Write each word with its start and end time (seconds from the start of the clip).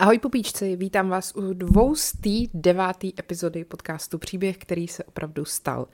Ahoj 0.00 0.18
pupíčci, 0.18 0.76
vítám 0.76 1.08
vás 1.08 1.32
u 1.36 1.52
dvoustý 1.52 2.48
devátý 2.54 3.12
epizody 3.18 3.64
podcastu 3.64 4.18
Příběh, 4.18 4.58
který 4.58 4.88
se 4.88 5.04
opravdu 5.04 5.44
stal. 5.44 5.88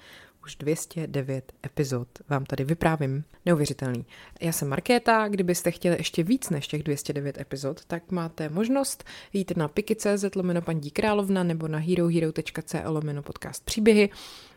Už 0.44 0.56
209 0.56 1.52
epizod 1.66 2.08
vám 2.28 2.44
tady 2.44 2.64
vyprávím. 2.64 3.24
Neuvěřitelný. 3.46 4.06
Já 4.40 4.52
jsem 4.52 4.68
Markéta, 4.68 5.28
kdybyste 5.28 5.70
chtěli 5.70 5.96
ještě 5.96 6.22
víc 6.22 6.50
než 6.50 6.68
těch 6.68 6.82
209 6.82 7.38
epizod, 7.38 7.84
tak 7.84 8.10
máte 8.10 8.48
možnost 8.48 9.04
jít 9.32 9.56
na 9.56 9.68
piky.cz 9.68 10.34
lomeno 10.36 10.62
paní 10.62 10.90
královna 10.90 11.42
nebo 11.42 11.68
na 11.68 11.78
herohero.co 11.78 12.78
lomeno 12.84 13.22
podcast 13.22 13.64
příběhy, 13.64 14.10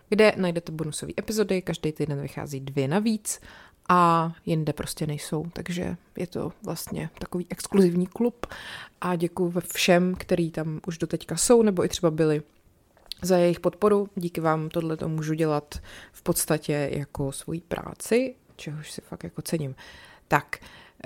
kde 0.10 0.34
najdete 0.38 0.72
bonusové 0.72 1.14
epizody, 1.20 1.62
každý 1.62 1.92
týden 1.92 2.22
vychází 2.22 2.60
dvě 2.60 2.88
navíc 2.88 3.40
a 3.90 4.34
jinde 4.46 4.74
prostě 4.74 5.08
nejsou, 5.08 5.46
takže 5.54 5.98
je 6.18 6.28
to 6.28 6.52
vlastně 6.64 7.10
takový 7.20 7.46
exkluzivní 7.50 8.08
klub 8.08 8.46
a 9.02 9.16
děkuji 9.16 9.54
všem, 9.74 10.16
který 10.16 10.52
tam 10.52 10.80
už 10.88 10.98
doteďka 10.98 11.38
jsou 11.38 11.62
nebo 11.62 11.86
i 11.86 11.90
třeba 11.90 12.12
byli 12.12 12.42
za 13.22 13.38
jejich 13.38 13.60
podporu. 13.60 14.10
Díky 14.16 14.42
vám 14.42 14.70
tohle 14.70 14.98
to 14.98 15.10
můžu 15.10 15.34
dělat 15.34 15.76
v 16.12 16.22
podstatě 16.22 16.90
jako 16.94 17.32
svoji 17.32 17.62
práci, 17.62 18.36
čehož 18.56 18.92
si 18.92 19.02
fakt 19.02 19.24
jako 19.24 19.42
cením. 19.42 19.76
Tak, 20.28 20.58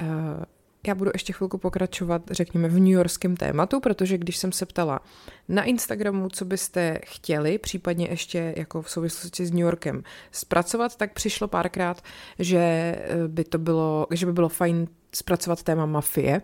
uh, 0.01 0.07
já 0.87 0.95
budu 0.95 1.11
ještě 1.13 1.33
chvilku 1.33 1.57
pokračovat, 1.57 2.21
řekněme, 2.31 2.67
v 2.67 2.79
New 2.79 2.87
Yorkském 2.87 3.35
tématu, 3.35 3.79
protože 3.79 4.17
když 4.17 4.37
jsem 4.37 4.51
se 4.51 4.65
ptala 4.65 4.99
na 5.49 5.63
Instagramu, 5.63 6.29
co 6.29 6.45
byste 6.45 6.99
chtěli, 7.05 7.57
případně 7.57 8.07
ještě 8.09 8.53
jako 8.57 8.81
v 8.81 8.89
souvislosti 8.89 9.45
s 9.45 9.51
New 9.51 9.59
Yorkem 9.59 10.03
zpracovat, 10.31 10.95
tak 10.95 11.13
přišlo 11.13 11.47
párkrát, 11.47 12.01
že 12.39 12.57
eh, 12.57 13.27
by 13.27 13.43
to 13.43 13.57
bylo, 13.57 14.07
že 14.11 14.25
by 14.25 14.33
bylo 14.33 14.49
fajn 14.49 14.87
zpracovat 15.15 15.63
téma 15.63 15.85
mafie. 15.85 16.41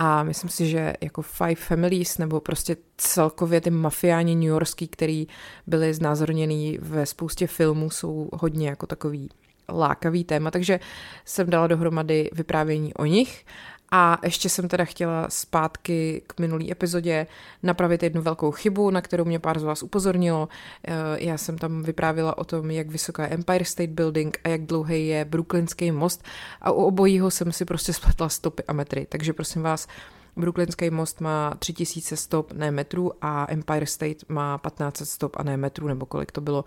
A 0.00 0.22
myslím 0.22 0.50
si, 0.50 0.66
že 0.66 0.92
jako 1.00 1.22
Five 1.22 1.54
Families 1.54 2.18
nebo 2.18 2.40
prostě 2.40 2.76
celkově 2.96 3.60
ty 3.60 3.70
mafiáni 3.70 4.34
New 4.34 4.48
Yorkský, 4.48 4.88
který 4.88 5.26
byli 5.66 5.94
znázorněný 5.94 6.78
ve 6.82 7.06
spoustě 7.06 7.46
filmů, 7.46 7.90
jsou 7.90 8.28
hodně 8.32 8.68
jako 8.68 8.86
takový 8.86 9.28
lákavý 9.68 10.24
téma, 10.24 10.50
takže 10.50 10.80
jsem 11.24 11.50
dala 11.50 11.66
dohromady 11.66 12.30
vyprávění 12.32 12.94
o 12.94 13.04
nich 13.04 13.44
a 13.90 14.18
ještě 14.24 14.48
jsem 14.48 14.68
teda 14.68 14.84
chtěla 14.84 15.30
zpátky 15.30 16.22
k 16.26 16.40
minulý 16.40 16.72
epizodě 16.72 17.26
napravit 17.62 18.02
jednu 18.02 18.22
velkou 18.22 18.50
chybu, 18.50 18.90
na 18.90 19.00
kterou 19.00 19.24
mě 19.24 19.38
pár 19.38 19.58
z 19.58 19.62
vás 19.62 19.82
upozornilo. 19.82 20.48
Eh, 20.84 20.92
já 21.18 21.38
jsem 21.38 21.58
tam 21.58 21.82
vyprávila 21.82 22.38
o 22.38 22.44
tom, 22.44 22.70
jak 22.70 22.88
vysoká 22.88 23.22
je 23.22 23.28
Empire 23.28 23.64
State 23.64 23.90
Building 23.90 24.38
a 24.44 24.48
jak 24.48 24.62
dlouhý 24.62 25.08
je 25.08 25.24
Brooklynský 25.24 25.90
most 25.90 26.24
a 26.60 26.70
u 26.70 26.84
obojího 26.84 27.30
jsem 27.30 27.52
si 27.52 27.64
prostě 27.64 27.92
spletla 27.92 28.28
stopy 28.28 28.62
a 28.68 28.72
metry. 28.72 29.06
Takže 29.08 29.32
prosím 29.32 29.62
vás, 29.62 29.88
Brooklynský 30.36 30.90
most 30.90 31.20
má 31.20 31.54
3000 31.58 32.16
stop, 32.16 32.52
ne 32.52 32.70
metrů 32.70 33.12
a 33.20 33.46
Empire 33.48 33.86
State 33.86 34.28
má 34.28 34.60
1500 34.64 35.08
stop 35.08 35.36
a 35.36 35.42
ne 35.42 35.56
metrů, 35.56 35.88
nebo 35.88 36.06
kolik 36.06 36.32
to 36.32 36.40
bylo. 36.40 36.64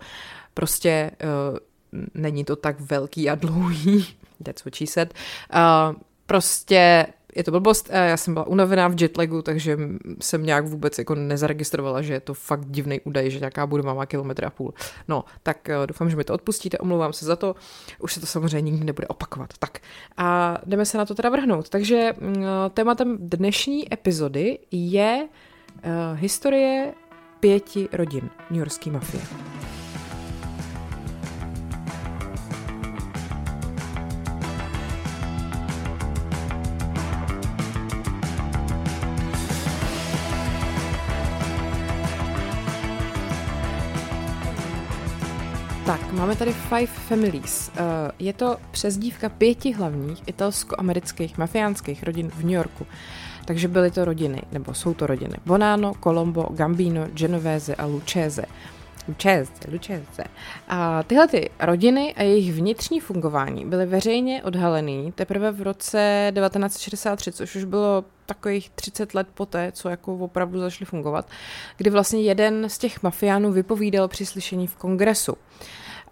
Prostě 0.54 1.10
uh, 1.24 1.58
není 2.14 2.44
to 2.44 2.56
tak 2.56 2.80
velký 2.80 3.30
a 3.30 3.34
dlouhý, 3.34 4.06
that's 4.42 4.64
what 4.64 4.74
she 4.74 4.86
said. 4.86 5.14
Uh, 5.54 5.96
prostě 6.26 7.06
je 7.36 7.44
to 7.44 7.50
blbost, 7.50 7.90
já 7.92 8.16
jsem 8.16 8.34
byla 8.34 8.46
unavená 8.46 8.88
v 8.88 9.02
jetlagu, 9.02 9.42
takže 9.42 9.78
jsem 10.20 10.46
nějak 10.46 10.66
vůbec 10.66 10.98
jako 10.98 11.14
nezaregistrovala, 11.14 12.02
že 12.02 12.12
je 12.12 12.20
to 12.20 12.34
fakt 12.34 12.66
divný 12.66 13.00
údaj, 13.00 13.30
že 13.30 13.38
nějaká 13.38 13.66
budova 13.66 13.94
má 13.94 14.06
kilometr 14.06 14.44
a 14.44 14.50
půl. 14.50 14.74
No, 15.08 15.24
tak 15.42 15.68
uh, 15.68 15.86
doufám, 15.86 16.10
že 16.10 16.16
mi 16.16 16.24
to 16.24 16.34
odpustíte, 16.34 16.78
omlouvám 16.78 17.12
se 17.12 17.24
za 17.24 17.36
to, 17.36 17.56
už 17.98 18.12
se 18.12 18.20
to 18.20 18.26
samozřejmě 18.26 18.70
nikdy 18.70 18.86
nebude 18.86 19.08
opakovat. 19.08 19.50
Tak 19.58 19.78
a 20.16 20.58
jdeme 20.66 20.86
se 20.86 20.98
na 20.98 21.04
to 21.04 21.14
teda 21.14 21.30
vrhnout. 21.30 21.68
Takže 21.68 22.12
uh, 22.12 22.44
tématem 22.74 23.16
dnešní 23.20 23.92
epizody 23.92 24.58
je 24.70 25.28
uh, 25.28 26.18
historie 26.18 26.94
pěti 27.40 27.88
rodin 27.92 28.30
New 28.50 28.58
Yorkské 28.58 28.90
mafie. 28.90 29.22
Tak, 45.86 46.12
máme 46.12 46.36
tady 46.36 46.52
Five 46.52 46.86
Families. 46.86 47.70
Eh, 47.76 47.80
je 48.18 48.32
to 48.32 48.56
přezdívka 48.70 49.28
pěti 49.28 49.72
hlavních 49.72 50.22
italsko-amerických 50.28 51.38
mafiánských 51.38 52.02
rodin 52.02 52.30
v 52.30 52.38
New 52.42 52.50
Yorku. 52.52 52.86
Takže 53.44 53.68
byly 53.68 53.90
to 53.90 54.04
rodiny, 54.04 54.42
nebo 54.52 54.74
jsou 54.74 54.94
to 54.94 55.06
rodiny 55.06 55.34
Bonano, 55.46 55.92
Colombo, 56.02 56.42
Gambino, 56.50 57.06
Genovese 57.14 57.74
a 57.74 57.86
Lucchese. 57.86 58.44
Lucchese, 59.08 59.52
Lucchese. 59.72 60.24
A 60.68 61.02
tyhle 61.02 61.28
ty 61.28 61.50
rodiny 61.60 62.14
a 62.14 62.22
jejich 62.22 62.52
vnitřní 62.52 63.00
fungování 63.00 63.66
byly 63.66 63.86
veřejně 63.86 64.42
odhalený 64.42 65.12
teprve 65.12 65.52
v 65.52 65.62
roce 65.62 66.32
1963, 66.34 67.32
což 67.32 67.56
už 67.56 67.64
bylo 67.64 68.04
takových 68.26 68.70
30 68.70 69.14
let 69.14 69.28
poté, 69.34 69.72
co 69.72 69.88
jako 69.88 70.16
opravdu 70.16 70.60
začaly 70.60 70.86
fungovat, 70.86 71.28
kdy 71.76 71.90
vlastně 71.90 72.22
jeden 72.22 72.68
z 72.68 72.78
těch 72.78 73.02
mafiánů 73.02 73.52
vypovídal 73.52 74.08
při 74.08 74.26
slyšení 74.26 74.66
v 74.66 74.76
kongresu. 74.76 75.36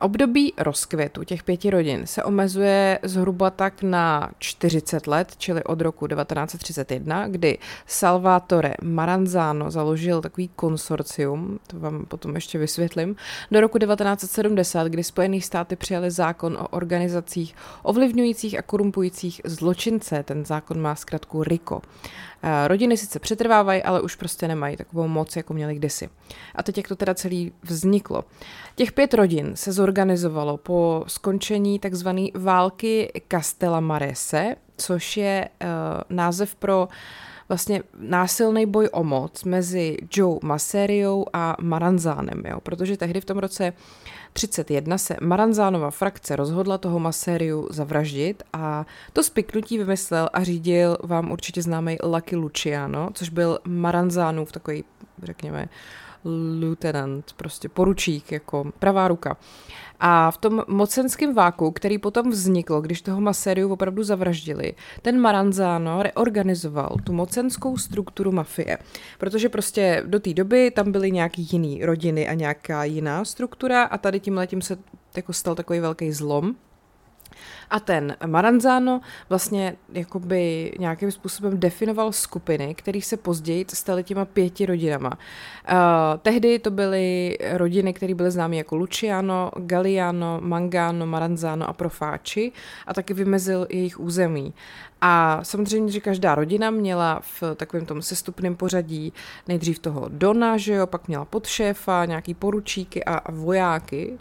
Období 0.02 0.52
rozkvětu 0.58 1.24
těch 1.24 1.42
pěti 1.42 1.70
rodin 1.70 2.06
se 2.06 2.24
omezuje 2.24 2.98
zhruba 3.02 3.50
tak 3.50 3.82
na 3.82 4.30
40 4.38 5.06
let, 5.06 5.34
čili 5.38 5.64
od 5.64 5.80
roku 5.80 6.06
1931, 6.06 7.28
kdy 7.28 7.58
Salvatore 7.86 8.74
Maranzano 8.82 9.70
založil 9.70 10.20
takový 10.20 10.48
konsorcium, 10.56 11.58
to 11.66 11.78
vám 11.78 12.06
potom 12.06 12.34
ještě 12.34 12.58
vysvětlím, 12.58 13.16
do 13.50 13.60
roku 13.60 13.78
1970, 13.78 14.88
kdy 14.88 15.04
Spojené 15.04 15.40
státy 15.40 15.76
přijali 15.76 16.10
zákon 16.10 16.56
o 16.60 16.68
organizacích 16.68 17.54
ovlivňujících 17.82 18.58
a 18.58 18.62
korumpujících 18.62 19.40
zločince. 19.44 20.22
Ten 20.22 20.44
zákon 20.44 20.80
má 20.80 20.94
zkrátku 20.94 21.42
RICO. 21.42 21.82
Eh, 22.42 22.68
rodiny 22.68 22.96
sice 22.96 23.18
přetrvávají, 23.18 23.82
ale 23.82 24.00
už 24.00 24.16
prostě 24.16 24.48
nemají 24.48 24.76
takovou 24.76 25.08
moc, 25.08 25.36
jako 25.36 25.54
měli 25.54 25.74
kdysi. 25.74 26.08
A 26.54 26.62
teď 26.62 26.76
jak 26.76 26.88
to 26.88 26.96
teda 26.96 27.14
celý 27.14 27.52
vzniklo. 27.62 28.24
Těch 28.80 28.92
pět 28.92 29.14
rodin 29.14 29.56
se 29.56 29.72
zorganizovalo 29.72 30.56
po 30.56 31.04
skončení 31.06 31.78
takzvané 31.78 32.26
války 32.34 33.12
Castella 33.28 33.80
Marese, 33.80 34.56
což 34.76 35.16
je 35.16 35.48
uh, 35.62 35.68
název 36.16 36.54
pro 36.54 36.88
vlastně 37.48 37.82
násilný 37.98 38.66
boj 38.66 38.88
o 38.92 39.04
moc 39.04 39.44
mezi 39.44 39.96
Joe 40.16 40.38
Masseriou 40.42 41.26
a 41.32 41.56
Maranzánem, 41.60 42.42
jo? 42.48 42.60
protože 42.60 42.96
tehdy 42.96 43.20
v 43.20 43.24
tom 43.24 43.38
roce 43.38 43.72
31 44.32 44.98
se 44.98 45.16
Maranzánova 45.20 45.90
frakce 45.90 46.36
rozhodla 46.36 46.78
toho 46.78 46.98
Masériu 46.98 47.68
zavraždit 47.70 48.42
a 48.52 48.86
to 49.12 49.22
spiknutí 49.22 49.78
vymyslel 49.78 50.28
a 50.32 50.44
řídil 50.44 50.98
vám 51.02 51.30
určitě 51.30 51.62
známý 51.62 51.96
Lucky 52.02 52.36
Luciano, 52.36 53.10
což 53.14 53.28
byl 53.28 53.58
Maranzánův 53.64 54.52
takový, 54.52 54.84
řekněme, 55.22 55.68
lieutenant, 56.24 57.32
prostě 57.36 57.68
poručík, 57.68 58.32
jako 58.32 58.72
pravá 58.78 59.08
ruka. 59.08 59.36
A 60.00 60.30
v 60.30 60.38
tom 60.38 60.62
mocenském 60.68 61.34
váku, 61.34 61.70
který 61.70 61.98
potom 61.98 62.30
vznikl, 62.30 62.80
když 62.80 63.02
toho 63.02 63.20
Masériu 63.20 63.72
opravdu 63.72 64.02
zavraždili, 64.02 64.74
ten 65.02 65.20
Maranzano 65.20 66.02
reorganizoval 66.02 66.96
tu 67.04 67.12
mocenskou 67.12 67.76
strukturu 67.76 68.32
mafie. 68.32 68.78
Protože 69.18 69.48
prostě 69.48 70.02
do 70.06 70.20
té 70.20 70.34
doby 70.34 70.70
tam 70.70 70.92
byly 70.92 71.10
nějaký 71.10 71.48
jiný 71.52 71.84
rodiny 71.84 72.28
a 72.28 72.34
nějaká 72.34 72.84
jiná 72.84 73.24
struktura 73.24 73.82
a 73.82 73.98
tady 73.98 74.20
tím 74.20 74.36
letím 74.36 74.62
se 74.62 74.78
jako 75.16 75.32
stal 75.32 75.54
takový 75.54 75.80
velký 75.80 76.12
zlom 76.12 76.54
a 77.70 77.80
ten 77.80 78.16
Maranzano 78.26 79.00
vlastně 79.28 79.76
jakoby 79.92 80.72
nějakým 80.78 81.10
způsobem 81.10 81.60
definoval 81.60 82.12
skupiny, 82.12 82.74
které 82.74 83.00
se 83.00 83.16
později 83.16 83.64
staly 83.72 84.04
těma 84.04 84.24
pěti 84.24 84.66
rodinama. 84.66 85.10
Uh, 85.10 85.76
tehdy 86.22 86.58
to 86.58 86.70
byly 86.70 87.38
rodiny, 87.52 87.92
které 87.92 88.14
byly 88.14 88.30
známy 88.30 88.56
jako 88.56 88.76
Luciano, 88.76 89.50
Galliano, 89.56 90.38
Mangano, 90.42 91.06
Maranzano 91.06 91.68
a 91.68 91.72
Profáči 91.72 92.52
a 92.86 92.94
taky 92.94 93.14
vymezil 93.14 93.66
jejich 93.70 94.00
území. 94.00 94.54
A 95.00 95.40
samozřejmě, 95.42 95.92
že 95.92 96.00
každá 96.00 96.34
rodina 96.34 96.70
měla 96.70 97.20
v 97.20 97.42
takovém 97.56 97.86
tom 97.86 98.02
sestupném 98.02 98.56
pořadí 98.56 99.12
nejdřív 99.48 99.78
toho 99.78 100.08
Dona, 100.08 100.56
že 100.56 100.72
jo, 100.74 100.86
pak 100.86 101.08
měla 101.08 101.24
podšéfa, 101.24 102.04
nějaký 102.04 102.34
poručíky 102.34 103.04
a, 103.04 103.14
a 103.14 103.32
vojáky. 103.32 104.18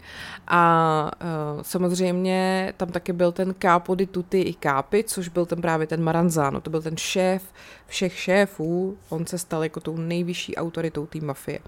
A 0.48 1.10
uh, 1.56 1.62
samozřejmě 1.62 2.72
tam 2.76 2.88
taky 2.88 3.12
byl 3.12 3.32
ten 3.44 3.54
capo 3.58 3.94
di 3.94 4.06
tutti 4.06 4.40
i 4.40 4.54
capi, 4.62 5.04
což 5.04 5.28
byl 5.28 5.46
ten 5.46 5.60
právě 5.60 5.86
ten 5.86 6.02
Maranzano, 6.02 6.60
to 6.60 6.70
byl 6.70 6.82
ten 6.82 6.96
šéf 6.96 7.42
všech 7.86 8.18
šéfů, 8.18 8.98
on 9.08 9.26
se 9.26 9.38
stal 9.38 9.62
jako 9.62 9.80
tou 9.80 9.96
nejvyšší 9.96 10.56
autoritou 10.56 11.06
té 11.06 11.20
mafie. 11.20 11.58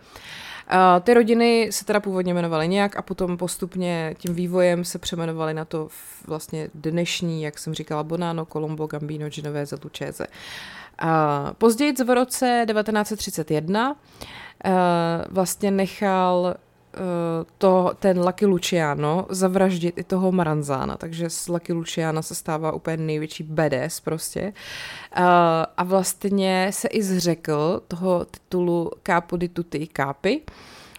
ty 1.00 1.14
rodiny 1.14 1.68
se 1.70 1.84
teda 1.84 2.00
původně 2.00 2.34
jmenovaly 2.34 2.68
nějak 2.68 2.96
a 2.96 3.02
potom 3.02 3.36
postupně 3.36 4.14
tím 4.18 4.34
vývojem 4.34 4.84
se 4.84 4.98
přeměnovaly 4.98 5.54
na 5.54 5.64
to 5.64 5.88
vlastně 6.26 6.68
dnešní, 6.74 7.42
jak 7.42 7.58
jsem 7.58 7.74
říkala, 7.74 8.02
Bonano, 8.02 8.46
Colombo, 8.46 8.86
Gambino, 8.86 9.28
Genovese, 9.28 9.76
Lucchese. 9.84 10.26
Později 11.58 11.92
v 12.04 12.14
roce 12.14 12.66
1931 12.66 13.96
vlastně 15.30 15.70
nechal 15.70 16.54
Eh, 16.54 16.71
to, 17.58 17.92
ten 17.98 18.20
Lucky 18.20 18.46
Luciano 18.46 19.26
zavraždit 19.30 19.98
i 19.98 20.04
toho 20.04 20.32
Maranzána, 20.32 20.96
takže 20.96 21.30
z 21.30 21.48
Lucky 21.48 21.72
Luciana 21.72 22.22
se 22.22 22.34
stává 22.34 22.72
úplně 22.72 22.96
největší 22.96 23.42
badass 23.42 24.00
prostě. 24.00 24.52
Uh, 25.18 25.24
a 25.76 25.84
vlastně 25.84 26.68
se 26.70 26.88
i 26.88 27.02
zřekl 27.02 27.82
toho 27.88 28.24
titulu 28.24 28.90
Capo 29.06 29.36
di 29.36 29.48
tutti 29.48 29.88
capi, 29.96 30.40
uh, 30.40 30.54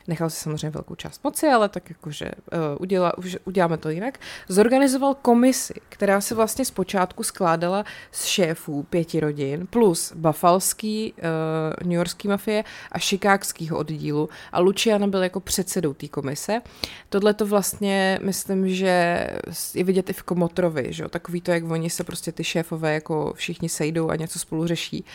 nechal 0.07 0.29
si 0.29 0.39
samozřejmě 0.39 0.69
velkou 0.69 0.95
část 0.95 1.23
moci, 1.23 1.47
ale 1.47 1.69
tak 1.69 1.89
jakože 1.89 2.25
uh, 2.25 2.59
uděla, 2.79 3.17
už 3.17 3.37
uděláme 3.45 3.77
to 3.77 3.89
jinak, 3.89 4.19
zorganizoval 4.47 5.13
komisi, 5.13 5.73
která 5.89 6.21
se 6.21 6.35
vlastně 6.35 6.65
zpočátku 6.65 7.23
skládala 7.23 7.85
z 8.11 8.25
šéfů 8.25 8.83
pěti 8.83 9.19
rodin, 9.19 9.67
plus 9.67 10.13
bafalský, 10.15 11.13
uh, 11.13 11.87
newyorský 11.87 12.27
mafie 12.27 12.63
a 12.91 12.99
šikákského 12.99 13.77
oddílu 13.77 14.29
a 14.51 14.59
Luciano 14.59 15.07
byl 15.07 15.23
jako 15.23 15.39
předsedou 15.39 15.93
té 15.93 16.07
komise. 16.07 16.61
Tohle 17.09 17.33
to 17.33 17.45
vlastně, 17.45 18.19
myslím, 18.23 18.69
že 18.69 19.27
je 19.73 19.83
vidět 19.83 20.09
i 20.09 20.13
v 20.13 20.23
Komotrovi, 20.23 20.87
že 20.89 21.03
jo? 21.03 21.09
takový 21.09 21.41
to, 21.41 21.51
jak 21.51 21.63
oni 21.63 21.89
se 21.89 22.03
prostě 22.03 22.31
ty 22.31 22.43
šéfové 22.43 22.93
jako 22.93 23.33
všichni 23.35 23.69
sejdou 23.69 24.09
a 24.09 24.15
něco 24.15 24.39
spolu 24.39 24.67
řeší. 24.67 25.05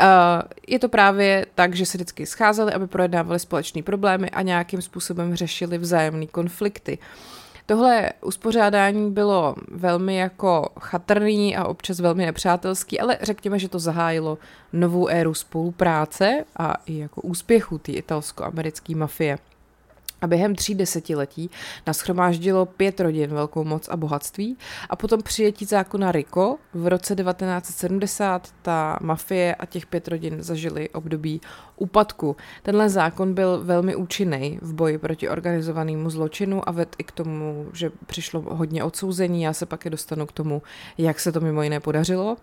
Uh, 0.00 0.06
je 0.68 0.78
to 0.78 0.88
právě 0.88 1.46
tak, 1.54 1.74
že 1.74 1.86
se 1.86 1.98
vždycky 1.98 2.26
scházeli, 2.26 2.72
aby 2.72 2.86
projednávali 2.86 3.38
společný 3.38 3.82
problémy, 3.82 4.25
problémy 4.26 4.30
a 4.30 4.42
nějakým 4.42 4.82
způsobem 4.82 5.36
řešili 5.36 5.78
vzájemné 5.78 6.26
konflikty. 6.26 6.98
Tohle 7.66 8.12
uspořádání 8.22 9.10
bylo 9.10 9.54
velmi 9.68 10.16
jako 10.16 10.68
chatrný 10.80 11.56
a 11.56 11.64
občas 11.64 12.00
velmi 12.00 12.26
nepřátelský, 12.26 13.00
ale 13.00 13.18
řekněme, 13.22 13.58
že 13.58 13.68
to 13.68 13.78
zahájilo 13.78 14.38
novou 14.72 15.08
éru 15.08 15.34
spolupráce 15.34 16.44
a 16.56 16.74
i 16.86 16.98
jako 16.98 17.20
úspěchu 17.22 17.78
té 17.78 17.92
italsko-americké 17.92 18.94
mafie 18.96 19.38
a 20.20 20.26
během 20.26 20.54
tří 20.54 20.74
desetiletí 20.74 21.50
naschromáždilo 21.86 22.66
pět 22.66 23.00
rodin 23.00 23.30
velkou 23.30 23.64
moc 23.64 23.88
a 23.88 23.96
bohatství 23.96 24.56
a 24.90 24.96
potom 24.96 25.22
přijetí 25.22 25.64
zákona 25.64 26.12
Rico 26.12 26.58
v 26.74 26.86
roce 26.86 27.14
1970 27.16 28.48
ta 28.62 28.98
mafie 29.02 29.54
a 29.54 29.66
těch 29.66 29.86
pět 29.86 30.08
rodin 30.08 30.42
zažili 30.42 30.88
období 30.88 31.40
úpadku. 31.76 32.36
Tenhle 32.62 32.88
zákon 32.88 33.34
byl 33.34 33.64
velmi 33.64 33.96
účinný 33.96 34.58
v 34.62 34.74
boji 34.74 34.98
proti 34.98 35.28
organizovanému 35.28 36.10
zločinu 36.10 36.68
a 36.68 36.72
ved 36.72 36.96
i 36.98 37.04
k 37.04 37.12
tomu, 37.12 37.66
že 37.72 37.90
přišlo 38.06 38.40
hodně 38.40 38.84
odsouzení. 38.84 39.42
Já 39.42 39.52
se 39.52 39.66
pak 39.66 39.84
je 39.84 39.90
dostanu 39.90 40.26
k 40.26 40.32
tomu, 40.32 40.62
jak 40.98 41.20
se 41.20 41.32
to 41.32 41.40
mimo 41.40 41.62
jiné 41.62 41.80
podařilo. 41.80 42.36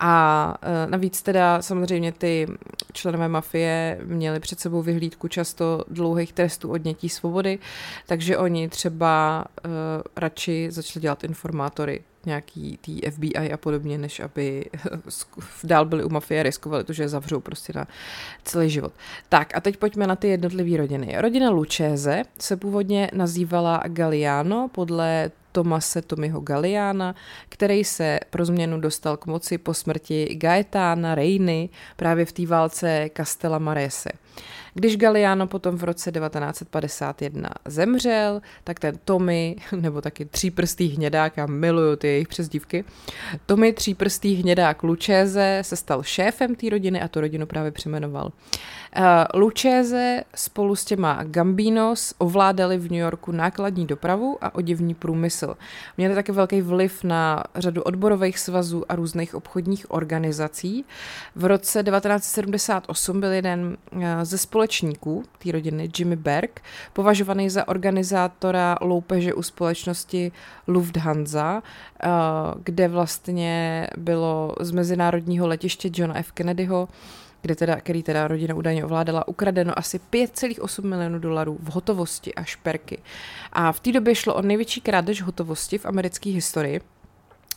A 0.00 0.54
e, 0.62 0.90
navíc 0.90 1.22
teda 1.22 1.62
samozřejmě 1.62 2.12
ty 2.12 2.46
členové 2.92 3.28
mafie 3.28 4.00
měli 4.04 4.40
před 4.40 4.60
sebou 4.60 4.82
vyhlídku 4.82 5.28
často 5.28 5.84
dlouhých 5.88 6.32
trestů 6.32 6.70
odnětí 6.70 7.08
svobody, 7.08 7.58
takže 8.06 8.38
oni 8.38 8.68
třeba 8.68 9.44
uh, 9.64 9.70
radši 10.16 10.68
začali 10.70 11.02
dělat 11.02 11.24
informátory 11.24 12.04
nějaký 12.26 12.78
tý 12.80 13.00
FBI 13.10 13.52
a 13.52 13.56
podobně, 13.56 13.98
než 13.98 14.20
aby 14.20 14.64
dál 15.64 15.84
byli 15.84 16.04
u 16.04 16.08
mafie, 16.08 16.42
riskovali 16.42 16.84
to, 16.84 16.92
že 16.92 17.02
je 17.02 17.08
zavřou 17.08 17.40
prostě 17.40 17.72
na 17.76 17.86
celý 18.44 18.70
život. 18.70 18.92
Tak 19.28 19.56
a 19.56 19.60
teď 19.60 19.76
pojďme 19.76 20.06
na 20.06 20.16
ty 20.16 20.28
jednotlivé 20.28 20.76
rodiny. 20.76 21.14
Rodina 21.18 21.50
Lucchese 21.50 22.22
se 22.38 22.56
původně 22.56 23.10
nazývala 23.14 23.82
Galliano 23.86 24.68
podle 24.72 25.30
Tomase 25.52 26.02
Tomiho 26.02 26.40
Galliana, 26.40 27.14
který 27.48 27.84
se 27.84 28.20
pro 28.30 28.44
změnu 28.44 28.80
dostal 28.80 29.16
k 29.16 29.26
moci 29.26 29.58
po 29.58 29.74
smrti 29.74 30.34
Gaetána 30.34 31.14
Reiny 31.14 31.68
právě 31.96 32.24
v 32.24 32.32
té 32.32 32.46
válce 32.46 33.10
Castella 33.16 33.58
Marese. 33.58 34.10
Když 34.74 34.96
Galliano 34.96 35.46
potom 35.46 35.76
v 35.76 35.84
roce 35.84 36.12
1951 36.12 37.50
zemřel, 37.64 38.42
tak 38.64 38.80
ten 38.80 38.98
Tommy, 39.04 39.56
nebo 39.76 40.00
taky 40.00 40.24
tříprstý 40.24 40.88
hnědák, 40.88 41.36
já 41.36 41.46
miluju 41.46 41.96
ty 41.96 42.08
jejich 42.08 42.28
přezdívky, 42.28 42.84
Tommy 43.46 43.72
tříprstý 43.72 44.34
hnědák 44.34 44.82
Lučéze 44.82 45.58
se 45.62 45.76
stal 45.76 46.02
šéfem 46.02 46.54
té 46.54 46.70
rodiny 46.70 47.02
a 47.02 47.08
tu 47.08 47.20
rodinu 47.20 47.46
právě 47.46 47.70
přeměnoval. 47.70 48.32
Uh, 48.96 49.40
Lučéze 49.40 50.24
spolu 50.34 50.76
s 50.76 50.84
těma 50.84 51.24
Gambinos 51.24 52.14
ovládali 52.18 52.78
v 52.78 52.90
New 52.90 53.00
Yorku 53.00 53.32
nákladní 53.32 53.86
dopravu 53.86 54.38
a 54.40 54.54
odivní 54.54 54.94
průmysl. 54.94 55.41
Měli 55.96 56.14
také 56.14 56.32
velký 56.32 56.62
vliv 56.62 57.04
na 57.04 57.44
řadu 57.54 57.82
odborových 57.82 58.38
svazů 58.38 58.84
a 58.88 58.96
různých 58.96 59.34
obchodních 59.34 59.90
organizací. 59.90 60.84
V 61.36 61.44
roce 61.44 61.82
1978 61.82 63.20
byl 63.20 63.32
jeden 63.32 63.76
eh, 64.00 64.24
ze 64.24 64.38
společníků 64.38 65.24
té 65.38 65.52
rodiny, 65.52 65.90
Jimmy 65.98 66.16
Berg, 66.16 66.60
považovaný 66.92 67.50
za 67.50 67.68
organizátora 67.68 68.78
loupeže 68.80 69.34
u 69.34 69.42
společnosti 69.42 70.32
Lufthansa, 70.68 71.62
eh, 72.02 72.08
kde 72.64 72.88
vlastně 72.88 73.86
bylo 73.96 74.54
z 74.60 74.70
mezinárodního 74.70 75.46
letiště 75.46 75.90
Johna 75.94 76.16
F. 76.16 76.32
Kennedyho 76.32 76.88
kde 77.42 77.56
teda, 77.56 77.76
který 77.76 78.02
teda 78.02 78.28
rodina 78.28 78.54
údajně 78.54 78.84
ovládala, 78.84 79.28
ukradeno 79.28 79.78
asi 79.78 80.00
5,8 80.12 80.84
milionů 80.84 81.18
dolarů 81.18 81.58
v 81.60 81.70
hotovosti 81.70 82.34
a 82.34 82.44
šperky. 82.44 82.98
A 83.52 83.72
v 83.72 83.80
té 83.80 83.92
době 83.92 84.14
šlo 84.14 84.34
o 84.34 84.42
největší 84.42 84.80
krádež 84.80 85.22
hotovosti 85.22 85.78
v 85.78 85.86
americké 85.86 86.30
historii. 86.30 86.80